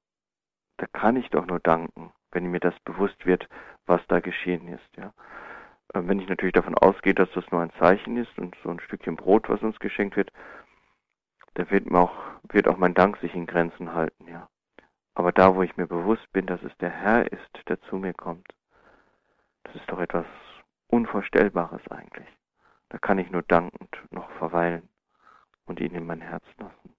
[0.78, 3.48] da kann ich doch nur danken, wenn mir das bewusst wird,
[3.86, 5.12] was da geschehen ist, ja.
[5.92, 8.80] Äh, wenn ich natürlich davon ausgehe, dass das nur ein Zeichen ist und so ein
[8.80, 10.32] Stückchen Brot, was uns geschenkt wird,
[11.54, 12.14] da wird auch,
[12.48, 14.48] wird auch mein Dank sich in Grenzen halten, ja.
[15.14, 18.14] Aber da, wo ich mir bewusst bin, dass es der Herr ist, der zu mir
[18.14, 18.48] kommt,
[19.62, 20.26] das ist doch etwas
[20.88, 22.28] Unvorstellbares eigentlich.
[22.88, 24.88] Da kann ich nur dankend noch verweilen
[25.66, 26.94] und ihn in mein Herz lassen.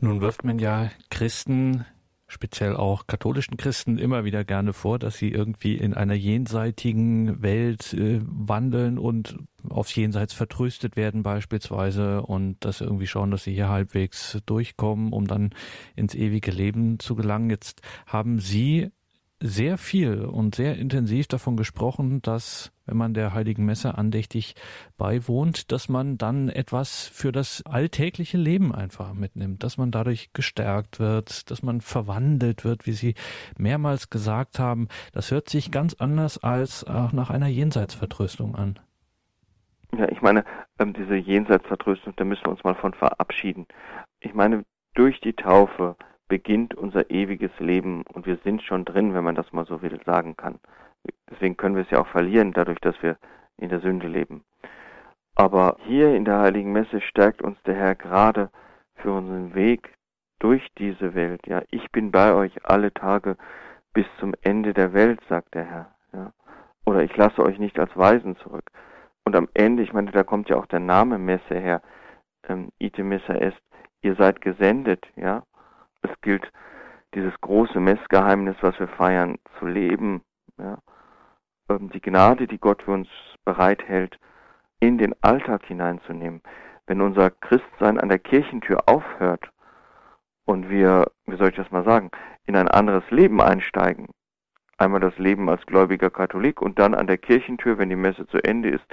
[0.00, 1.84] Nun wirft man ja Christen,
[2.28, 7.94] speziell auch katholischen Christen, immer wieder gerne vor, dass sie irgendwie in einer jenseitigen Welt
[7.94, 9.38] äh, wandeln und
[9.68, 15.26] aufs Jenseits vertröstet werden beispielsweise und dass irgendwie schauen, dass sie hier halbwegs durchkommen, um
[15.26, 15.50] dann
[15.96, 17.50] ins ewige Leben zu gelangen.
[17.50, 18.90] Jetzt haben Sie
[19.40, 24.54] sehr viel und sehr intensiv davon gesprochen, dass wenn man der Heiligen Messe andächtig
[24.96, 30.98] beiwohnt, dass man dann etwas für das alltägliche Leben einfach mitnimmt, dass man dadurch gestärkt
[30.98, 33.14] wird, dass man verwandelt wird, wie Sie
[33.58, 34.88] mehrmals gesagt haben.
[35.12, 38.78] Das hört sich ganz anders als auch nach einer Jenseitsvertröstung an.
[39.96, 40.44] Ja, ich meine,
[40.78, 43.66] ähm, diese Jenseitsvertröstung, da müssen wir uns mal von verabschieden.
[44.20, 45.96] Ich meine, durch die Taufe
[46.28, 49.98] beginnt unser ewiges Leben und wir sind schon drin, wenn man das mal so will
[50.04, 50.58] sagen kann.
[51.30, 53.16] Deswegen können wir es ja auch verlieren, dadurch, dass wir
[53.56, 54.44] in der Sünde leben.
[55.34, 58.50] Aber hier in der Heiligen Messe stärkt uns der Herr gerade
[58.96, 59.94] für unseren Weg
[60.38, 61.46] durch diese Welt.
[61.46, 63.36] Ja, ich bin bei euch alle Tage
[63.92, 65.94] bis zum Ende der Welt, sagt der Herr.
[66.12, 66.32] Ja.
[66.86, 68.70] Oder ich lasse euch nicht als Weisen zurück.
[69.24, 71.82] Und am Ende, ich meine, da kommt ja auch der Name Messe her,
[72.48, 73.60] ähm, Ite Missa est,
[74.00, 75.42] ihr seid gesendet, ja,
[76.02, 76.50] es gilt,
[77.14, 80.22] dieses große Messgeheimnis, was wir feiern, zu leben.
[80.58, 80.78] Ja.
[81.68, 83.08] Ähm, die Gnade, die Gott für uns
[83.44, 84.18] bereithält,
[84.80, 86.42] in den Alltag hineinzunehmen.
[86.86, 89.50] Wenn unser Christsein an der Kirchentür aufhört
[90.44, 92.10] und wir, wie soll ich das mal sagen,
[92.46, 94.08] in ein anderes Leben einsteigen,
[94.78, 98.38] einmal das Leben als gläubiger Katholik und dann an der Kirchentür, wenn die Messe zu
[98.38, 98.86] Ende ist,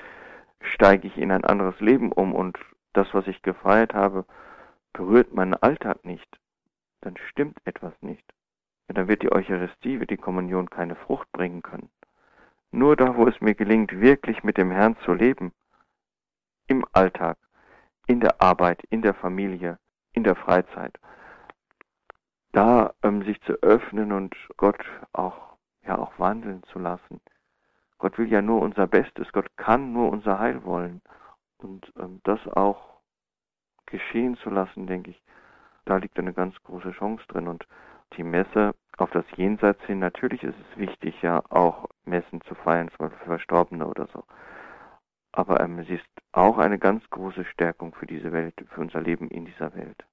[0.60, 2.58] steige ich in ein anderes Leben um und
[2.94, 4.26] das, was ich gefeiert habe,
[4.94, 6.28] berührt meinen Alltag nicht
[7.06, 8.26] dann stimmt etwas nicht.
[8.88, 11.90] Ja, dann wird die Eucharistie, wird die Kommunion keine Frucht bringen können.
[12.72, 15.54] Nur da, wo es mir gelingt, wirklich mit dem Herrn zu leben,
[16.68, 17.38] im Alltag,
[18.08, 19.80] in der Arbeit, in der Familie,
[20.14, 21.00] in der Freizeit,
[22.52, 27.22] da ähm, sich zu öffnen und Gott auch, ja, auch wandeln zu lassen.
[27.98, 31.02] Gott will ja nur unser Bestes, Gott kann nur unser Heil wollen.
[31.58, 33.00] Und ähm, das auch
[33.86, 35.22] geschehen zu lassen, denke ich,
[35.86, 37.48] da liegt eine ganz große Chance drin.
[37.48, 37.68] Und
[38.14, 42.90] die Messe auf das Jenseits hin, natürlich ist es wichtig, ja auch Messen zu feiern,
[42.90, 44.24] zum Beispiel für Verstorbene oder so.
[45.32, 49.28] Aber ähm, sie ist auch eine ganz große Stärkung für diese Welt, für unser Leben
[49.28, 50.06] in dieser Welt.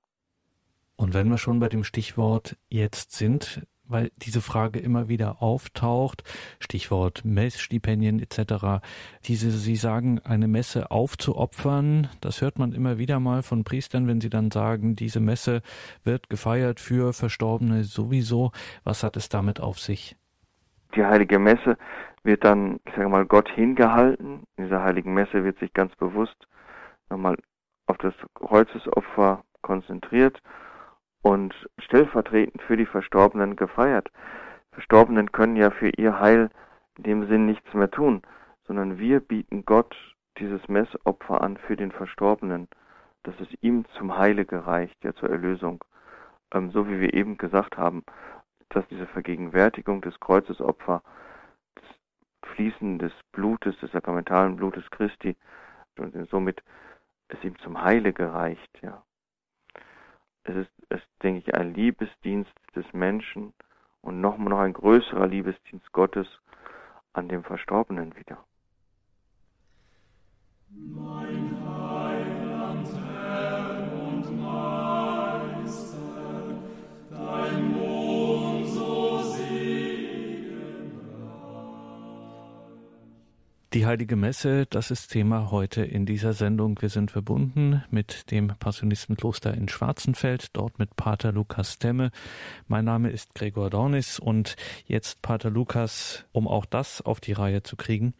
[0.96, 6.24] Und wenn wir schon bei dem Stichwort jetzt sind, weil diese Frage immer wieder auftaucht,
[6.58, 8.84] Stichwort Messstipendien etc.
[9.24, 14.20] Diese, Sie sagen, eine Messe aufzuopfern, das hört man immer wieder mal von Priestern, wenn
[14.20, 15.62] sie dann sagen, diese Messe
[16.04, 18.52] wird gefeiert für Verstorbene sowieso.
[18.84, 20.16] Was hat es damit auf sich?
[20.94, 21.76] Die heilige Messe
[22.22, 24.44] wird dann, ich sage mal, Gott hingehalten.
[24.56, 26.46] In dieser heiligen Messe wird sich ganz bewusst
[27.08, 27.36] nochmal
[27.86, 30.40] auf das Kreuzesopfer konzentriert
[31.22, 34.10] und stellvertretend für die Verstorbenen gefeiert.
[34.72, 36.50] Verstorbenen können ja für ihr Heil
[36.96, 38.22] in dem Sinn nichts mehr tun,
[38.64, 39.96] sondern wir bieten Gott
[40.38, 42.68] dieses Messopfer an für den Verstorbenen,
[43.22, 45.84] dass es ihm zum Heile gereicht, ja zur Erlösung.
[46.52, 48.04] ähm, so wie wir eben gesagt haben,
[48.70, 51.02] dass diese Vergegenwärtigung des Kreuzesopfer,
[51.76, 55.36] des Fließen des Blutes, des sakramentalen Blutes Christi
[55.98, 56.62] und somit
[57.28, 59.02] es ihm zum Heile gereicht, ja.
[60.44, 63.52] Es ist, es denke ich, ein Liebesdienst des Menschen
[64.02, 66.26] und noch, noch ein größerer Liebesdienst Gottes
[67.12, 68.44] an dem Verstorbenen wieder.
[70.68, 71.61] Mein
[83.74, 86.76] Die Heilige Messe, das ist Thema heute in dieser Sendung.
[86.82, 92.10] Wir sind verbunden mit dem Passionistenkloster in Schwarzenfeld, dort mit Pater Lukas Temme.
[92.68, 97.62] Mein Name ist Gregor Dornis und jetzt Pater Lukas, um auch das auf die Reihe
[97.62, 98.12] zu kriegen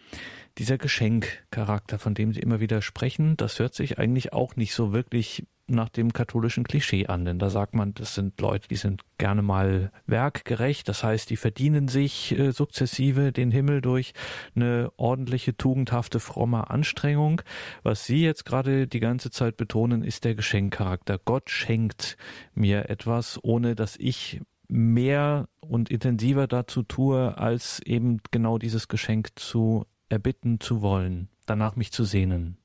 [0.58, 4.92] dieser Geschenkcharakter, von dem Sie immer wieder sprechen, das hört sich eigentlich auch nicht so
[4.92, 9.02] wirklich nach dem katholischen Klischee an, denn da sagt man, das sind Leute, die sind
[9.18, 14.12] gerne mal werkgerecht, das heißt, die verdienen sich äh, sukzessive den Himmel durch
[14.54, 17.42] eine ordentliche, tugendhafte, fromme Anstrengung.
[17.82, 21.18] Was Sie jetzt gerade die ganze Zeit betonen, ist der Geschenkcharakter.
[21.24, 22.16] Gott schenkt
[22.54, 29.30] mir etwas, ohne dass ich mehr und intensiver dazu tue, als eben genau dieses Geschenk
[29.36, 32.58] zu erbitten zu wollen, danach mich zu sehnen.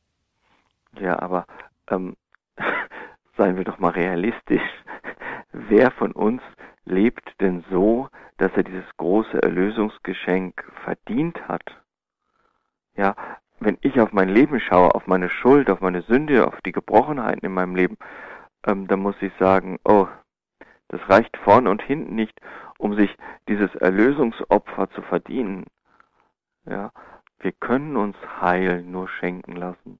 [1.00, 1.46] Ja, aber
[1.90, 2.16] ähm,
[3.38, 4.62] seien wir doch mal realistisch.
[5.52, 6.42] Wer von uns
[6.86, 11.64] lebt denn so, dass er dieses große Erlösungsgeschenk verdient hat?
[12.96, 13.16] Ja,
[13.60, 17.46] wenn ich auf mein Leben schaue, auf meine Schuld, auf meine Sünde, auf die Gebrochenheiten
[17.46, 17.98] in meinem Leben,
[18.66, 20.08] ähm, dann muss ich sagen, oh,
[20.90, 22.40] das reicht vorn und hinten nicht,
[22.78, 23.16] um sich
[23.48, 25.66] dieses Erlösungsopfer zu verdienen.
[26.66, 26.92] Ja,
[27.40, 30.00] wir können uns Heil nur schenken lassen.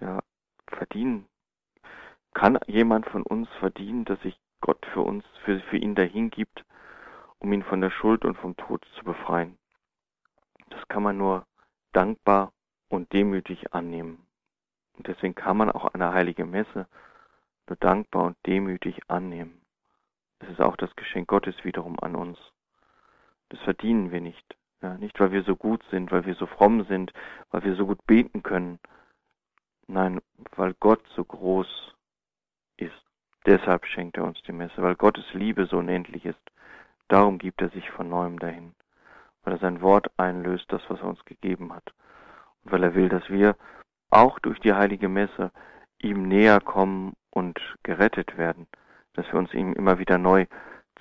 [0.00, 0.20] Ja,
[0.66, 1.29] verdienen.
[2.34, 6.64] Kann jemand von uns verdienen, dass sich Gott für uns, für, für ihn dahin gibt,
[7.38, 9.58] um ihn von der Schuld und vom Tod zu befreien?
[10.68, 11.46] Das kann man nur
[11.92, 12.52] dankbar
[12.88, 14.26] und demütig annehmen.
[14.96, 16.86] Und deswegen kann man auch eine heilige Messe
[17.70, 19.62] nur dankbar und demütig annehmen.
[20.40, 22.38] Es ist auch das Geschenk Gottes wiederum an uns.
[23.48, 24.56] Das verdienen wir nicht.
[24.82, 27.12] Ja, nicht, weil wir so gut sind, weil wir so fromm sind,
[27.50, 28.80] weil wir so gut beten können.
[29.86, 30.20] Nein,
[30.56, 31.94] weil Gott so groß.
[33.46, 36.40] Deshalb schenkt er uns die Messe, weil Gottes Liebe so unendlich ist.
[37.08, 38.74] Darum gibt er sich von neuem dahin.
[39.42, 41.94] Weil er sein Wort einlöst, das, was er uns gegeben hat.
[42.64, 43.56] Und weil er will, dass wir
[44.10, 45.50] auch durch die heilige Messe
[45.98, 48.66] ihm näher kommen und gerettet werden.
[49.14, 50.46] Dass wir uns ihm immer wieder neu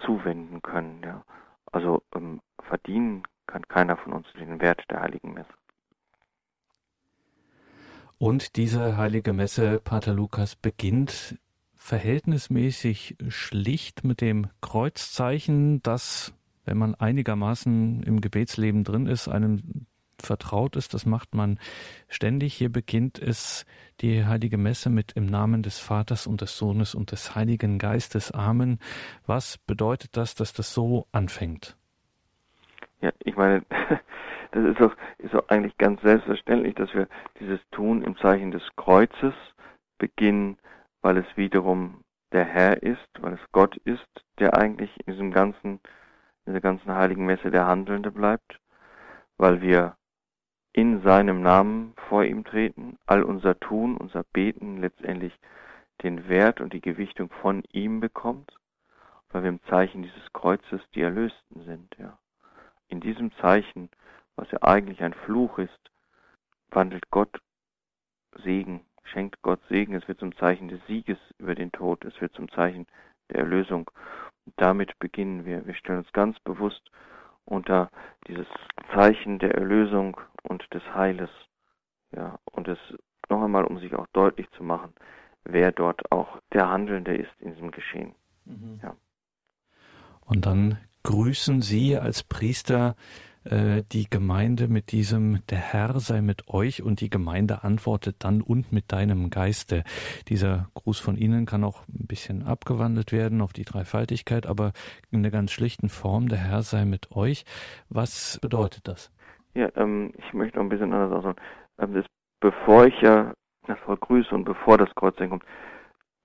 [0.06, 1.02] zuwenden können.
[1.04, 1.24] Ja.
[1.72, 5.54] Also ähm, verdienen kann keiner von uns den Wert der heiligen Messe.
[8.18, 11.38] Und diese heilige Messe, Pater Lukas, beginnt
[11.80, 19.88] verhältnismäßig schlicht mit dem Kreuzzeichen, das, wenn man einigermaßen im Gebetsleben drin ist, einem
[20.22, 20.94] vertraut ist.
[20.94, 21.58] Das macht man
[22.10, 22.54] ständig.
[22.54, 23.66] Hier beginnt es
[24.02, 28.32] die heilige Messe mit im Namen des Vaters und des Sohnes und des Heiligen Geistes.
[28.32, 28.80] Amen.
[29.26, 31.78] Was bedeutet das, dass das so anfängt?
[33.02, 33.64] Ja, ich meine,
[34.52, 37.08] das ist doch, ist doch eigentlich ganz selbstverständlich, dass wir
[37.40, 39.34] dieses tun im Zeichen des Kreuzes
[39.98, 40.58] beginnen,
[41.02, 44.08] weil es wiederum der Herr ist, weil es Gott ist,
[44.40, 45.80] der eigentlich in diesem ganzen,
[46.46, 48.60] in dieser ganzen heiligen Messe der Handelnde bleibt,
[49.38, 49.96] weil wir
[50.74, 55.34] in seinem Namen vor ihm treten, all unser Tun, unser Beten letztendlich
[56.04, 58.56] den Wert und die Gewichtung von ihm bekommt,
[59.30, 62.18] weil wir im Zeichen dieses Kreuzes die Erlösten sind, ja.
[62.88, 63.90] In diesem Zeichen,
[64.36, 65.92] was ja eigentlich ein Fluch ist,
[66.72, 67.40] wandelt Gott
[68.44, 69.96] Segen, schenkt Gott Segen.
[69.96, 72.88] Es wird zum Zeichen des Sieges über den Tod, es wird zum Zeichen
[73.30, 73.90] der Erlösung.
[74.46, 75.66] Und damit beginnen wir.
[75.66, 76.82] Wir stellen uns ganz bewusst
[77.46, 77.90] unter
[78.28, 78.48] dieses
[78.94, 81.30] Zeichen der Erlösung und des Heiles.
[82.12, 82.80] Ja, und es
[83.30, 84.94] noch einmal, um sich auch deutlich zu machen,
[85.44, 88.16] wer dort auch der Handelnde ist in diesem Geschehen.
[88.46, 88.80] Mhm.
[88.82, 88.96] Ja.
[90.22, 92.96] Und dann grüßen Sie als Priester
[93.46, 98.42] äh, die Gemeinde mit diesem Der Herr sei mit euch und die Gemeinde antwortet dann
[98.42, 99.84] und mit deinem Geiste.
[100.28, 104.74] Dieser Gruß von Ihnen kann auch ein bisschen abgewandelt werden auf die Dreifaltigkeit, aber
[105.12, 107.46] in der ganz schlichten Form, der Herr sei mit euch.
[107.90, 109.12] Was bedeutet das?
[109.54, 111.40] Ja, ähm, ich möchte noch ein bisschen anders aussagen.
[111.80, 112.06] Ähm, das,
[112.40, 113.34] bevor ich ja
[113.68, 115.44] das Volk grüße und bevor das Kreuz kommt,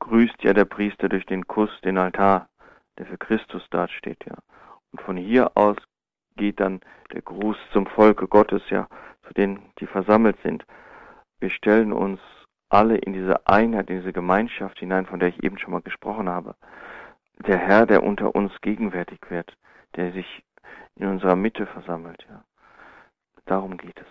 [0.01, 2.49] grüßt ja der Priester durch den Kuss den Altar,
[2.99, 4.37] der für Christus dasteht, ja.
[4.93, 5.77] Und von hier aus
[6.37, 6.81] geht dann
[7.13, 8.89] der Gruß zum Volke Gottes, ja,
[9.27, 10.65] zu denen, die versammelt sind.
[11.41, 12.21] Wir stellen uns
[12.69, 16.29] alle in diese Einheit, in diese Gemeinschaft hinein, von der ich eben schon mal gesprochen
[16.29, 16.55] habe.
[17.47, 19.57] der Herr, der unter uns gegenwärtig wird,
[19.97, 20.45] der sich
[20.97, 22.45] in unserer Mitte versammelt, ja.
[23.47, 24.07] Darum geht es.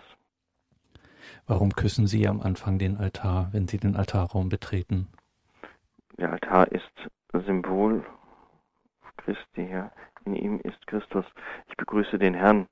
[1.46, 5.08] Warum küssen Sie am Anfang den Altar, wenn Sie den Altarraum betreten?
[6.18, 6.92] Der Altar ist
[7.32, 8.04] Symbol
[9.16, 9.90] Christi, ja.
[10.24, 11.24] In ihm ist Christus.
[11.68, 12.66] Ich begrüße den Herrn.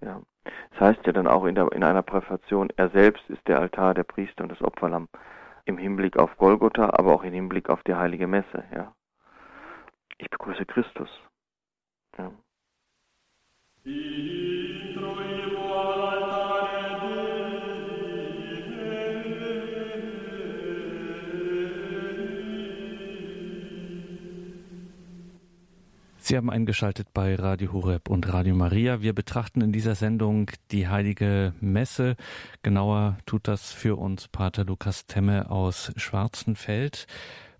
[0.00, 0.22] Ja.
[0.70, 3.94] Das heißt ja dann auch in, der, in einer Präfation, er selbst ist der Altar,
[3.94, 5.08] der Priester und das Opferlamm.
[5.66, 8.94] Im Hinblick auf Golgotha, aber auch im Hinblick auf die heilige Messe, ja.
[10.18, 11.08] Ich begrüße Christus.
[12.18, 12.32] Ja.
[26.30, 29.02] Sie haben eingeschaltet bei Radio Horeb und Radio Maria.
[29.02, 32.14] Wir betrachten in dieser Sendung die heilige Messe.
[32.62, 37.08] Genauer tut das für uns Pater Lukas Temme aus Schwarzenfeld.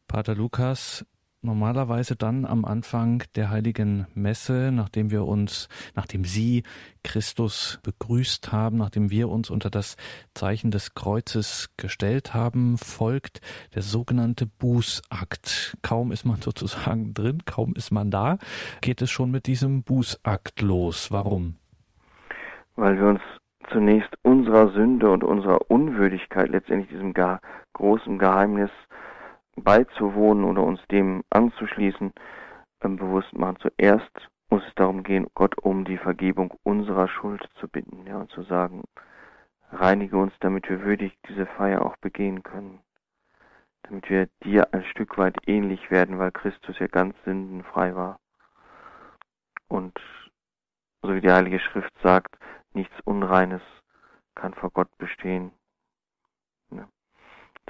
[0.07, 1.05] Pater Lukas,
[1.43, 6.65] normalerweise dann am Anfang der heiligen Messe, nachdem wir uns, nachdem Sie
[7.03, 9.97] Christus begrüßt haben, nachdem wir uns unter das
[10.35, 13.41] Zeichen des Kreuzes gestellt haben, folgt
[13.75, 15.77] der sogenannte Bußakt.
[15.83, 18.39] Kaum ist man sozusagen drin, kaum ist man da,
[18.81, 21.11] geht es schon mit diesem Bußakt los.
[21.11, 21.57] Warum?
[22.77, 23.21] Weil wir uns
[23.73, 27.15] zunächst unserer Sünde und unserer Unwürdigkeit, letztendlich diesem
[27.73, 28.71] großen Geheimnis
[29.63, 32.13] beizuwohnen oder uns dem anzuschließen,
[32.83, 33.59] ähm, bewusst machen.
[33.61, 38.31] Zuerst muss es darum gehen, Gott um die Vergebung unserer Schuld zu bitten, ja, und
[38.31, 38.85] zu sagen,
[39.71, 42.81] reinige uns, damit wir würdig diese Feier auch begehen können,
[43.83, 48.19] damit wir dir ein Stück weit ähnlich werden, weil Christus ja ganz sündenfrei war.
[49.69, 49.99] Und
[51.03, 52.37] so wie die Heilige Schrift sagt,
[52.73, 53.63] nichts Unreines
[54.35, 55.53] kann vor Gott bestehen.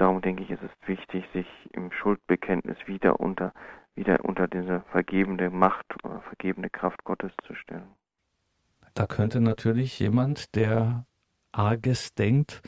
[0.00, 3.52] Darum denke ich, ist es wichtig, sich im Schuldbekenntnis wieder unter,
[3.94, 7.90] wieder unter diese vergebende Macht oder vergebende Kraft Gottes zu stellen.
[8.94, 11.04] Da könnte natürlich jemand, der
[11.52, 12.62] arges denkt,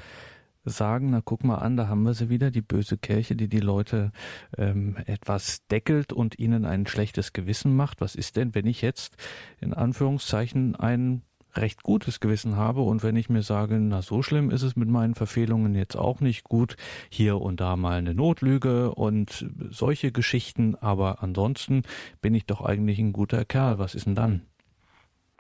[0.65, 3.61] sagen, na guck mal an, da haben wir sie wieder, die böse Kirche, die die
[3.61, 4.13] Leute
[4.59, 8.03] ähm, etwas deckelt und ihnen ein schlechtes Gewissen macht.
[8.03, 9.17] Was ist denn, wenn ich jetzt
[9.59, 11.23] in Anführungszeichen ein
[11.55, 14.89] recht gutes Gewissen habe und wenn ich mir sage, na so schlimm ist es mit
[14.89, 16.77] meinen Verfehlungen jetzt auch nicht gut,
[17.11, 21.83] hier und da mal eine Notlüge und solche Geschichten, aber ansonsten
[22.21, 23.79] bin ich doch eigentlich ein guter Kerl.
[23.79, 24.43] Was ist denn dann?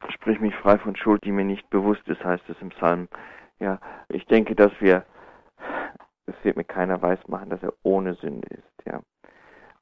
[0.09, 3.09] Sprich mich frei von Schuld, die mir nicht bewusst ist, heißt es im Psalm.
[3.61, 5.05] Ja, ich denke, dass wir,
[6.27, 9.01] es wird mir keiner weismachen, dass er ohne Sünde ist, ja.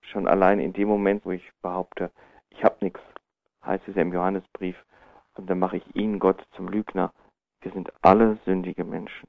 [0.03, 2.11] Schon allein in dem Moment, wo ich behaupte,
[2.51, 3.01] ich habe nichts,
[3.65, 4.77] heißt es ja im Johannesbrief,
[5.35, 7.13] und dann mache ich ihn, Gott, zum Lügner.
[7.61, 9.29] Wir sind alle sündige Menschen.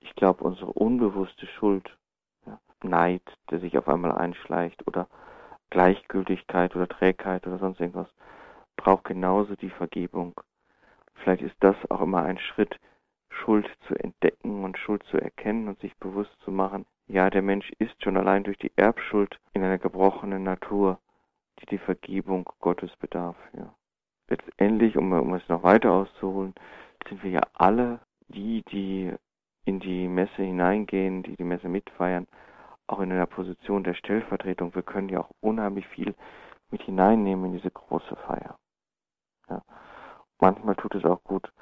[0.00, 1.96] Ich glaube, unsere unbewusste Schuld,
[2.46, 5.08] ja, Neid, der sich auf einmal einschleicht, oder
[5.70, 8.08] Gleichgültigkeit oder Trägheit oder sonst irgendwas,
[8.76, 10.40] braucht genauso die Vergebung.
[11.14, 12.78] Vielleicht ist das auch immer ein Schritt,
[13.30, 17.70] Schuld zu entdecken und Schuld zu erkennen und sich bewusst zu machen, ja, der Mensch
[17.78, 20.98] ist schon allein durch die Erbschuld in einer gebrochenen Natur,
[21.60, 23.36] die die Vergebung Gottes bedarf.
[23.52, 23.74] Ja
[24.32, 26.54] letztendlich, um, um es noch weiter auszuholen,
[27.08, 29.12] sind wir ja alle die, die
[29.64, 32.26] in die Messe hineingehen, die die Messe mitfeiern,
[32.86, 34.74] auch in einer Position der Stellvertretung.
[34.74, 36.14] Wir können ja auch unheimlich viel
[36.70, 38.56] mit hineinnehmen in diese große Feier.
[39.48, 39.62] Ja.
[40.40, 41.52] Manchmal tut es auch gut,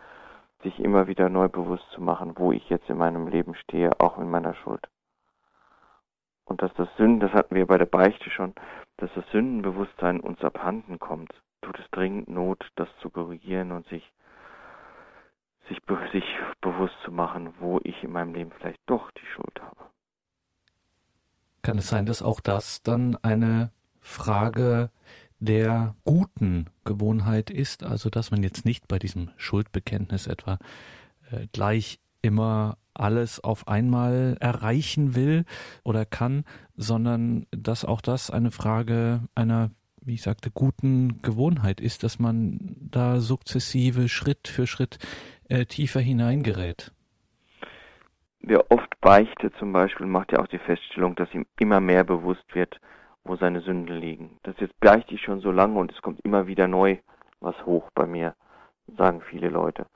[0.62, 4.18] sich immer wieder neu bewusst zu machen, wo ich jetzt in meinem Leben stehe, auch
[4.18, 4.88] in meiner Schuld.
[6.44, 8.54] Und dass das Sünden, das hatten wir bei der Beichte schon,
[8.96, 14.02] dass das Sündenbewusstsein uns abhanden kommt tut es dringend Not, das zu korrigieren und sich,
[15.68, 15.78] sich,
[16.12, 16.24] sich
[16.60, 19.90] bewusst zu machen, wo ich in meinem Leben vielleicht doch die Schuld habe.
[21.62, 23.70] Kann es sein, dass auch das dann eine
[24.00, 24.90] Frage
[25.38, 30.58] der guten Gewohnheit ist, also dass man jetzt nicht bei diesem Schuldbekenntnis etwa
[31.30, 35.44] äh, gleich immer alles auf einmal erreichen will
[35.84, 36.44] oder kann,
[36.76, 39.70] sondern dass auch das eine Frage einer
[40.02, 44.98] wie ich sagte, guten Gewohnheit ist, dass man da sukzessive Schritt für Schritt
[45.48, 46.92] äh, tiefer hineingerät.
[48.40, 52.54] Wer oft beichtet zum Beispiel, macht ja auch die Feststellung, dass ihm immer mehr bewusst
[52.54, 52.80] wird,
[53.24, 54.38] wo seine Sünden liegen.
[54.42, 56.98] Das jetzt beichte ich schon so lange und es kommt immer wieder neu
[57.40, 58.34] was hoch bei mir,
[58.96, 59.86] sagen viele Leute.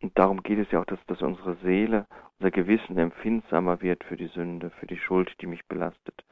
[0.00, 2.06] Und darum geht es ja auch, dass, dass unsere Seele,
[2.38, 6.24] unser Gewissen empfindsamer wird für die Sünde, für die Schuld, die mich belastet.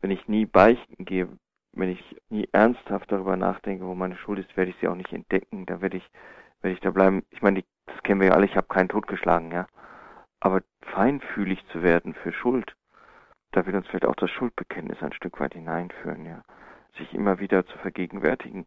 [0.00, 1.28] Wenn ich nie beichten gehe,
[1.76, 5.12] wenn ich nie ernsthaft darüber nachdenke, wo meine Schuld ist, werde ich sie auch nicht
[5.12, 5.66] entdecken.
[5.66, 6.10] Da werde ich,
[6.62, 7.22] werde ich da bleiben.
[7.30, 9.66] Ich meine, das kennen wir ja alle, ich habe keinen totgeschlagen, ja.
[10.40, 12.74] Aber feinfühlig zu werden für Schuld,
[13.52, 16.42] da wird uns vielleicht auch das Schuldbekenntnis ein Stück weit hineinführen, ja.
[16.96, 18.66] sich immer wieder zu vergegenwärtigen,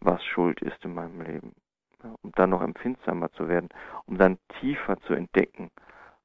[0.00, 1.54] was Schuld ist in meinem Leben.
[2.02, 3.68] Ja, um dann noch empfindsamer zu werden,
[4.06, 5.70] um dann tiefer zu entdecken,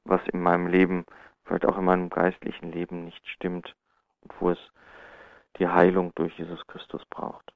[0.04, 1.06] was in meinem Leben,
[1.46, 3.76] vielleicht auch in meinem geistlichen Leben nicht stimmt
[4.22, 4.72] und wo es
[5.60, 7.52] die Heilung durch Jesus Christus braucht.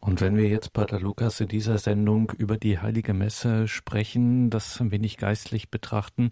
[0.00, 4.78] Und wenn wir jetzt, Pater Lukas, in dieser Sendung über die Heilige Messe sprechen, das
[4.78, 6.28] ein wenig geistlich betrachten,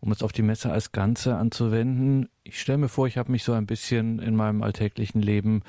[0.00, 3.44] um es auf die Messe als Ganze anzuwenden, ich stelle mir vor, ich habe mich
[3.44, 5.62] so ein bisschen in meinem alltäglichen Leben,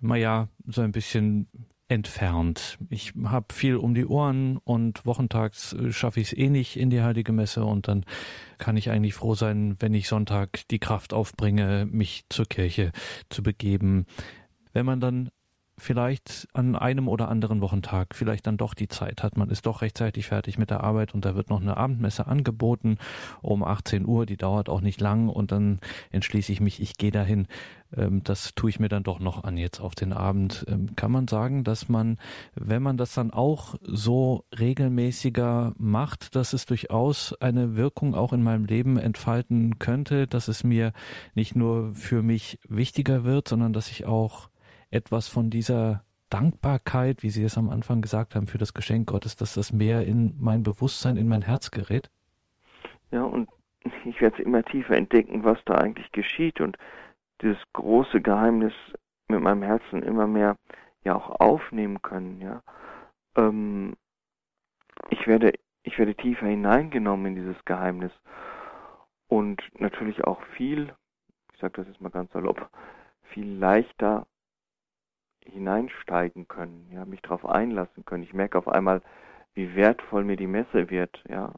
[0.00, 1.48] naja, so ein bisschen
[1.94, 2.76] entfernt.
[2.90, 6.90] Ich habe viel um die Ohren und wochentags äh, schaffe ich es eh nicht in
[6.90, 8.04] die Heilige Messe und dann
[8.58, 12.92] kann ich eigentlich froh sein, wenn ich Sonntag die Kraft aufbringe, mich zur Kirche
[13.30, 14.06] zu begeben.
[14.72, 15.30] Wenn man dann
[15.76, 19.36] vielleicht an einem oder anderen Wochentag vielleicht dann doch die Zeit hat.
[19.36, 22.98] Man ist doch rechtzeitig fertig mit der Arbeit und da wird noch eine Abendmesse angeboten
[23.42, 27.10] um 18 Uhr, die dauert auch nicht lang und dann entschließe ich mich, ich gehe
[27.10, 27.46] dahin.
[27.96, 30.64] Ähm, das tue ich mir dann doch noch an jetzt auf den Abend.
[30.68, 32.18] Ähm, kann man sagen, dass man,
[32.54, 38.42] wenn man das dann auch so regelmäßiger macht, dass es durchaus eine Wirkung auch in
[38.42, 40.92] meinem Leben entfalten könnte, dass es mir
[41.34, 44.48] nicht nur für mich wichtiger wird, sondern dass ich auch
[44.94, 49.36] etwas von dieser Dankbarkeit, wie Sie es am Anfang gesagt haben, für das Geschenk Gottes,
[49.36, 52.10] dass das mehr in mein Bewusstsein, in mein Herz gerät?
[53.10, 53.48] Ja, und
[54.04, 56.76] ich werde immer tiefer entdecken, was da eigentlich geschieht und
[57.42, 58.72] dieses große Geheimnis
[59.28, 60.56] mit meinem Herzen immer mehr
[61.04, 62.62] ja auch aufnehmen können, ja.
[63.36, 63.94] Ähm,
[65.10, 68.12] ich werde, ich werde tiefer hineingenommen in dieses Geheimnis
[69.28, 70.94] und natürlich auch viel,
[71.52, 72.70] ich sage das jetzt mal ganz salopp,
[73.32, 74.26] viel leichter
[75.44, 78.22] hineinsteigen können, ja, mich darauf einlassen können.
[78.22, 79.02] Ich merke auf einmal,
[79.54, 81.52] wie wertvoll mir die Messe wird, ja.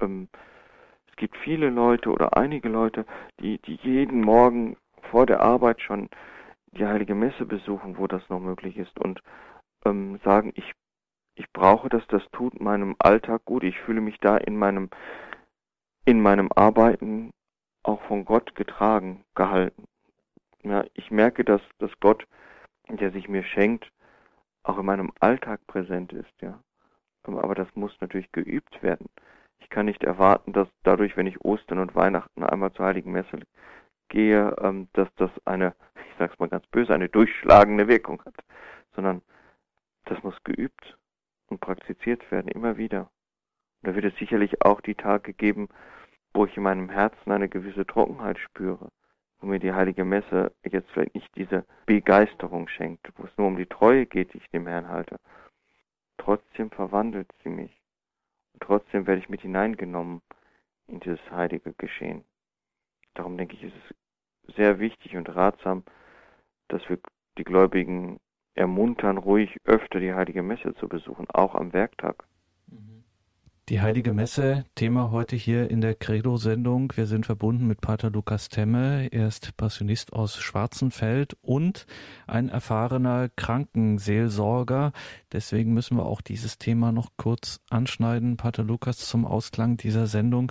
[0.00, 0.28] Ähm,
[1.08, 3.04] es gibt viele Leute oder einige Leute,
[3.40, 4.76] die, die jeden Morgen
[5.10, 6.08] vor der Arbeit schon
[6.72, 9.20] die heilige Messe besuchen, wo das noch möglich ist und
[9.84, 10.72] ähm, sagen, ich,
[11.34, 14.88] ich brauche das, das tut meinem Alltag gut, ich fühle mich da in meinem,
[16.06, 17.30] in meinem Arbeiten
[17.82, 19.84] auch von Gott getragen, gehalten.
[20.62, 22.26] Ja, ich merke, dass, dass Gott
[22.88, 23.90] der sich mir schenkt,
[24.62, 26.62] auch in meinem Alltag präsent ist, ja.
[27.24, 29.08] Aber das muss natürlich geübt werden.
[29.60, 33.38] Ich kann nicht erwarten, dass dadurch, wenn ich Ostern und Weihnachten einmal zur Heiligen Messe
[34.08, 38.34] gehe, ähm, dass das eine, ich sag's mal ganz böse, eine durchschlagende Wirkung hat,
[38.94, 39.22] sondern
[40.04, 40.98] das muss geübt
[41.46, 43.10] und praktiziert werden, immer wieder.
[43.82, 45.68] Und da wird es sicherlich auch die Tage geben,
[46.34, 48.90] wo ich in meinem Herzen eine gewisse Trockenheit spüre
[49.42, 53.56] wo mir die heilige Messe jetzt vielleicht nicht diese Begeisterung schenkt, wo es nur um
[53.56, 55.18] die Treue geht, die ich dem Herrn halte.
[56.16, 57.82] Trotzdem verwandelt sie mich.
[58.54, 60.22] Und trotzdem werde ich mit hineingenommen
[60.86, 62.24] in dieses heilige Geschehen.
[63.14, 63.74] Darum denke ich, ist
[64.46, 65.82] es sehr wichtig und ratsam,
[66.68, 66.98] dass wir
[67.36, 68.20] die Gläubigen
[68.54, 72.24] ermuntern, ruhig öfter die heilige Messe zu besuchen, auch am Werktag.
[73.68, 76.92] Die Heilige Messe, Thema heute hier in der Credo-Sendung.
[76.96, 79.06] Wir sind verbunden mit Pater Lukas Temme.
[79.12, 81.86] Er ist Passionist aus Schwarzenfeld und
[82.26, 84.90] ein erfahrener Krankenseelsorger.
[85.30, 88.36] Deswegen müssen wir auch dieses Thema noch kurz anschneiden.
[88.36, 90.50] Pater Lukas zum Ausklang dieser Sendung.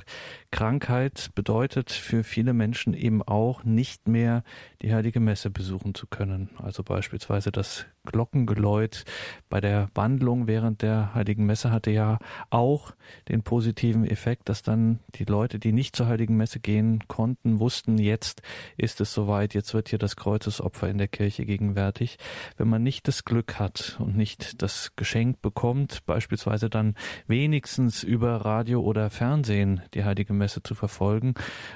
[0.49, 4.41] Krankheit bedeutet für viele Menschen eben auch nicht mehr
[4.82, 6.51] die Heilige Messe besuchen zu können.
[6.64, 9.06] Also beispielsweise das Glockengeläut
[9.49, 12.18] bei der Wandlung während der Heiligen Messe hatte ja
[12.49, 12.93] auch
[13.30, 17.97] den positiven Effekt, dass dann die Leute, die nicht zur Heiligen Messe gehen konnten, wussten,
[17.97, 18.41] jetzt
[18.78, 22.18] ist es soweit, jetzt wird hier das Kreuzesopfer in der Kirche gegenwärtig.
[22.58, 26.95] Wenn man nicht das Glück hat und nicht das Geschenk bekommt, beispielsweise dann
[27.28, 31.36] wenigstens über Radio oder Fernsehen die Heilige Messe zu verfolgen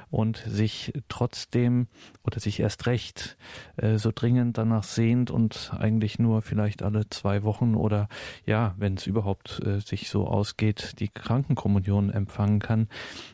[0.09, 1.87] und sich trotzdem
[2.23, 3.37] oder sich erst recht
[3.77, 8.07] äh, so dringend danach sehnt und eigentlich nur vielleicht alle zwei Wochen oder
[8.45, 12.87] ja, wenn es überhaupt äh, sich so ausgeht, die Krankenkommunion empfangen kann.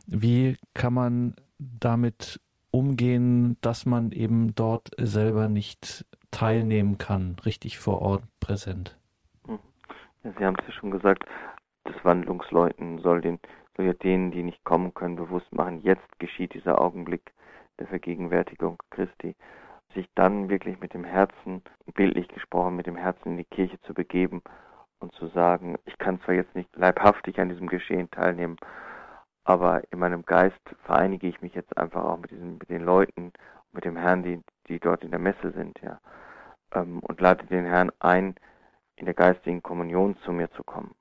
[0.08, 2.40] Wie kann man damit
[2.72, 8.98] umgehen, dass man eben dort selber nicht teilnehmen kann, richtig vor Ort präsent?
[9.46, 9.60] Hm.
[10.24, 11.24] Ja, Sie haben es ja schon gesagt,
[11.84, 13.40] das Wandlungsleuten soll, den,
[13.76, 17.34] soll ja denen, die nicht kommen können, bewusst machen, jetzt geschieht dieser Augenblick
[17.80, 19.36] der Vergegenwärtigung Christi
[19.94, 21.62] sich dann wirklich mit dem Herzen,
[21.94, 24.42] bildlich gesprochen, mit dem Herzen in die Kirche zu begeben
[25.00, 28.58] und zu sagen, ich kann zwar jetzt nicht leibhaftig an diesem Geschehen teilnehmen,
[29.44, 33.34] aber in meinem Geist vereinige ich mich jetzt einfach auch mit diesen, mit den Leuten,
[33.72, 36.00] mit dem Herrn, die, die dort in der Messe sind, ja,
[36.74, 38.36] ähm, und lade den Herrn ein,
[38.96, 40.94] in der geistigen Kommunion zu mir zu kommen.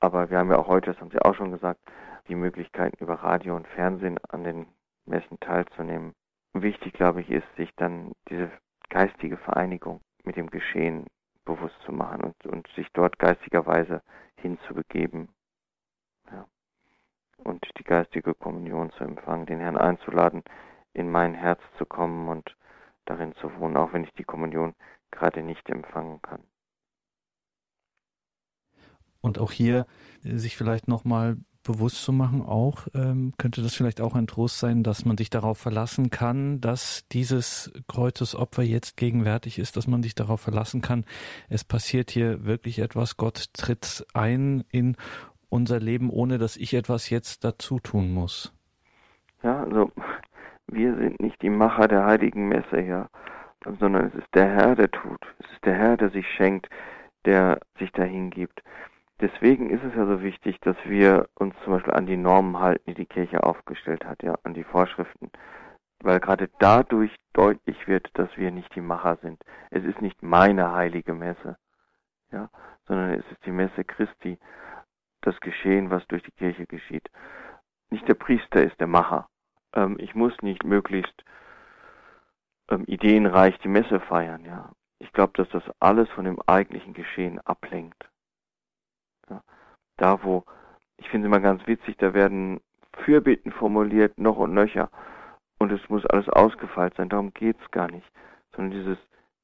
[0.00, 1.80] Aber wir haben ja auch heute, das haben Sie auch schon gesagt,
[2.28, 4.66] die Möglichkeiten über Radio und Fernsehen an den
[5.06, 6.14] Messen teilzunehmen.
[6.54, 8.50] Wichtig, glaube ich, ist, sich dann diese
[8.88, 11.06] geistige Vereinigung mit dem Geschehen
[11.44, 14.02] bewusst zu machen und, und sich dort geistigerweise
[14.40, 15.28] hinzubegeben.
[16.30, 16.46] Ja.
[17.38, 20.42] Und die geistige Kommunion zu empfangen, den Herrn einzuladen,
[20.92, 22.56] in mein Herz zu kommen und
[23.04, 24.74] darin zu wohnen, auch wenn ich die Kommunion
[25.10, 26.42] gerade nicht empfangen kann.
[29.20, 29.86] Und auch hier
[30.22, 34.58] äh, sich vielleicht nochmal bewusst zu machen, auch ähm, könnte das vielleicht auch ein Trost
[34.58, 40.02] sein, dass man sich darauf verlassen kann, dass dieses Kreuzesopfer jetzt gegenwärtig ist, dass man
[40.02, 41.04] sich darauf verlassen kann,
[41.48, 44.96] es passiert hier wirklich etwas, Gott tritt ein in
[45.48, 48.52] unser Leben, ohne dass ich etwas jetzt dazu tun muss.
[49.42, 49.90] Ja, also
[50.66, 53.08] wir sind nicht die Macher der heiligen Messe, ja,
[53.78, 55.20] sondern es ist der Herr, der tut.
[55.38, 56.68] Es ist der Herr, der sich schenkt,
[57.24, 58.62] der sich dahin gibt.
[59.24, 62.90] Deswegen ist es ja so wichtig, dass wir uns zum Beispiel an die Normen halten,
[62.90, 65.30] die die Kirche aufgestellt hat, ja, an die Vorschriften.
[66.00, 69.42] Weil gerade dadurch deutlich wird, dass wir nicht die Macher sind.
[69.70, 71.56] Es ist nicht meine heilige Messe,
[72.32, 72.50] ja,
[72.86, 74.38] sondern es ist die Messe Christi,
[75.22, 77.08] das Geschehen, was durch die Kirche geschieht.
[77.88, 79.30] Nicht der Priester ist der Macher.
[79.72, 81.24] Ähm, ich muss nicht möglichst
[82.68, 84.72] ähm, ideenreich die Messe feiern, ja.
[84.98, 88.10] Ich glaube, dass das alles von dem eigentlichen Geschehen ablenkt.
[89.30, 89.42] Ja.
[89.96, 90.44] Da, wo,
[90.96, 92.60] ich finde es immer ganz witzig, da werden
[93.04, 94.90] Fürbitten formuliert, noch und nöcher.
[95.58, 98.06] Und es muss alles ausgefeilt sein, darum geht es gar nicht.
[98.54, 98.98] Sondern dieses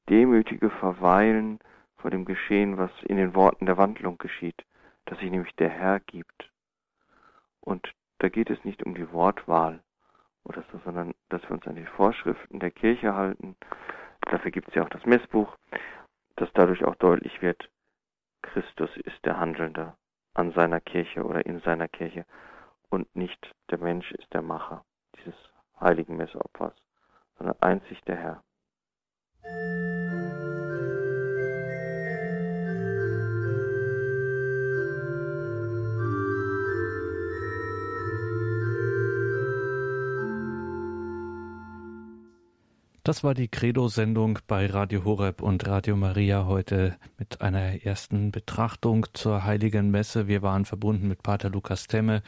[0.09, 1.59] demütige Verweilen
[1.97, 4.64] vor dem Geschehen, was in den Worten der Wandlung geschieht,
[5.07, 6.51] dass sich nämlich der Herr gibt.
[7.61, 9.81] Und da geht es nicht um die Wortwahl
[10.45, 13.57] oder so, sondern dass wir uns an die Vorschriften der Kirche halten.
[14.22, 15.57] Dafür gibt es ja auch das Messbuch,
[16.37, 17.68] dass dadurch auch deutlich wird,
[18.43, 19.95] Christus ist der Handelnde
[20.34, 22.24] an seiner Kirche oder in seiner Kirche
[22.88, 24.84] und nicht der Mensch ist der Macher
[25.16, 25.34] dieses
[25.80, 26.74] heiligen Messopfers,
[27.38, 29.89] sondern einzig der Herr.
[43.03, 49.07] Das war die Credo-Sendung bei Radio Horeb und Radio Maria heute mit einer ersten Betrachtung
[49.15, 50.29] zur Heiligen Messe.
[50.29, 52.23] Wir waren verbunden mit Pater Lukas Temme,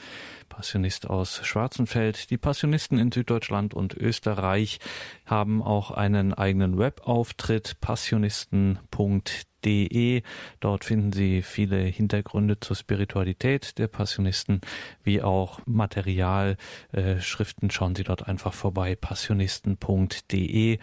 [0.49, 2.31] Passionist aus Schwarzenfeld.
[2.31, 4.79] Die Passionisten in Süddeutschland und Österreich
[5.27, 10.23] haben auch einen eigenen Webauftritt, passionisten.de De.
[10.61, 14.61] Dort finden Sie viele Hintergründe zur Spiritualität der Passionisten,
[15.03, 16.57] wie auch Material,
[16.93, 17.71] äh, Schriften.
[17.71, 20.79] Schauen Sie dort einfach vorbei, passionisten.de.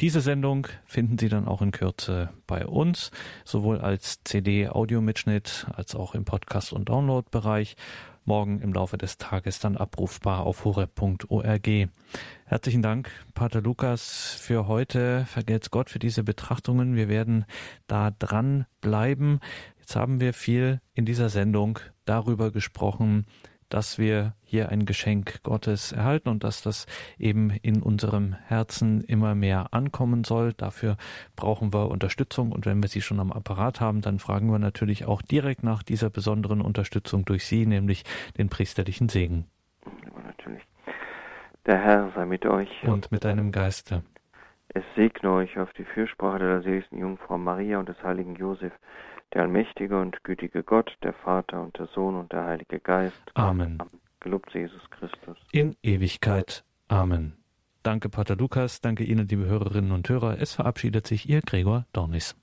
[0.00, 3.10] Diese Sendung finden Sie dann auch in Kürze bei uns,
[3.44, 7.76] sowohl als CD-Audiomitschnitt als auch im Podcast- und Download-Bereich
[8.28, 11.68] morgen im Laufe des Tages dann abrufbar auf horeb.org.
[12.44, 15.24] Herzlichen Dank, Pater Lukas, für heute.
[15.24, 16.94] Vergelt's Gott für diese Betrachtungen.
[16.94, 17.46] Wir werden
[17.86, 19.40] da dran bleiben.
[19.78, 23.24] Jetzt haben wir viel in dieser Sendung darüber gesprochen,
[23.68, 26.86] dass wir hier ein Geschenk Gottes erhalten und dass das
[27.18, 30.52] eben in unserem Herzen immer mehr ankommen soll.
[30.52, 30.96] Dafür
[31.36, 35.06] brauchen wir Unterstützung und wenn wir sie schon am Apparat haben, dann fragen wir natürlich
[35.06, 38.04] auch direkt nach dieser besonderen Unterstützung durch Sie, nämlich
[38.36, 39.46] den priesterlichen Segen.
[40.24, 40.62] natürlich.
[41.66, 42.70] Der Herr sei mit euch.
[42.84, 44.02] Und mit deinem Geiste.
[44.74, 48.72] Es segne euch auf die Fürsprache der seligsten Jungfrau Maria und des heiligen Josef
[49.34, 53.20] der allmächtige und gütige Gott, der Vater und der Sohn und der Heilige Geist.
[53.34, 53.78] Amen.
[54.20, 55.36] Gelobt Jesus Christus.
[55.52, 56.64] In Ewigkeit.
[56.88, 57.36] Amen.
[57.82, 58.80] Danke, Pater Lukas.
[58.80, 60.38] Danke Ihnen, liebe Hörerinnen und Hörer.
[60.40, 62.36] Es verabschiedet sich Ihr Gregor Dornis.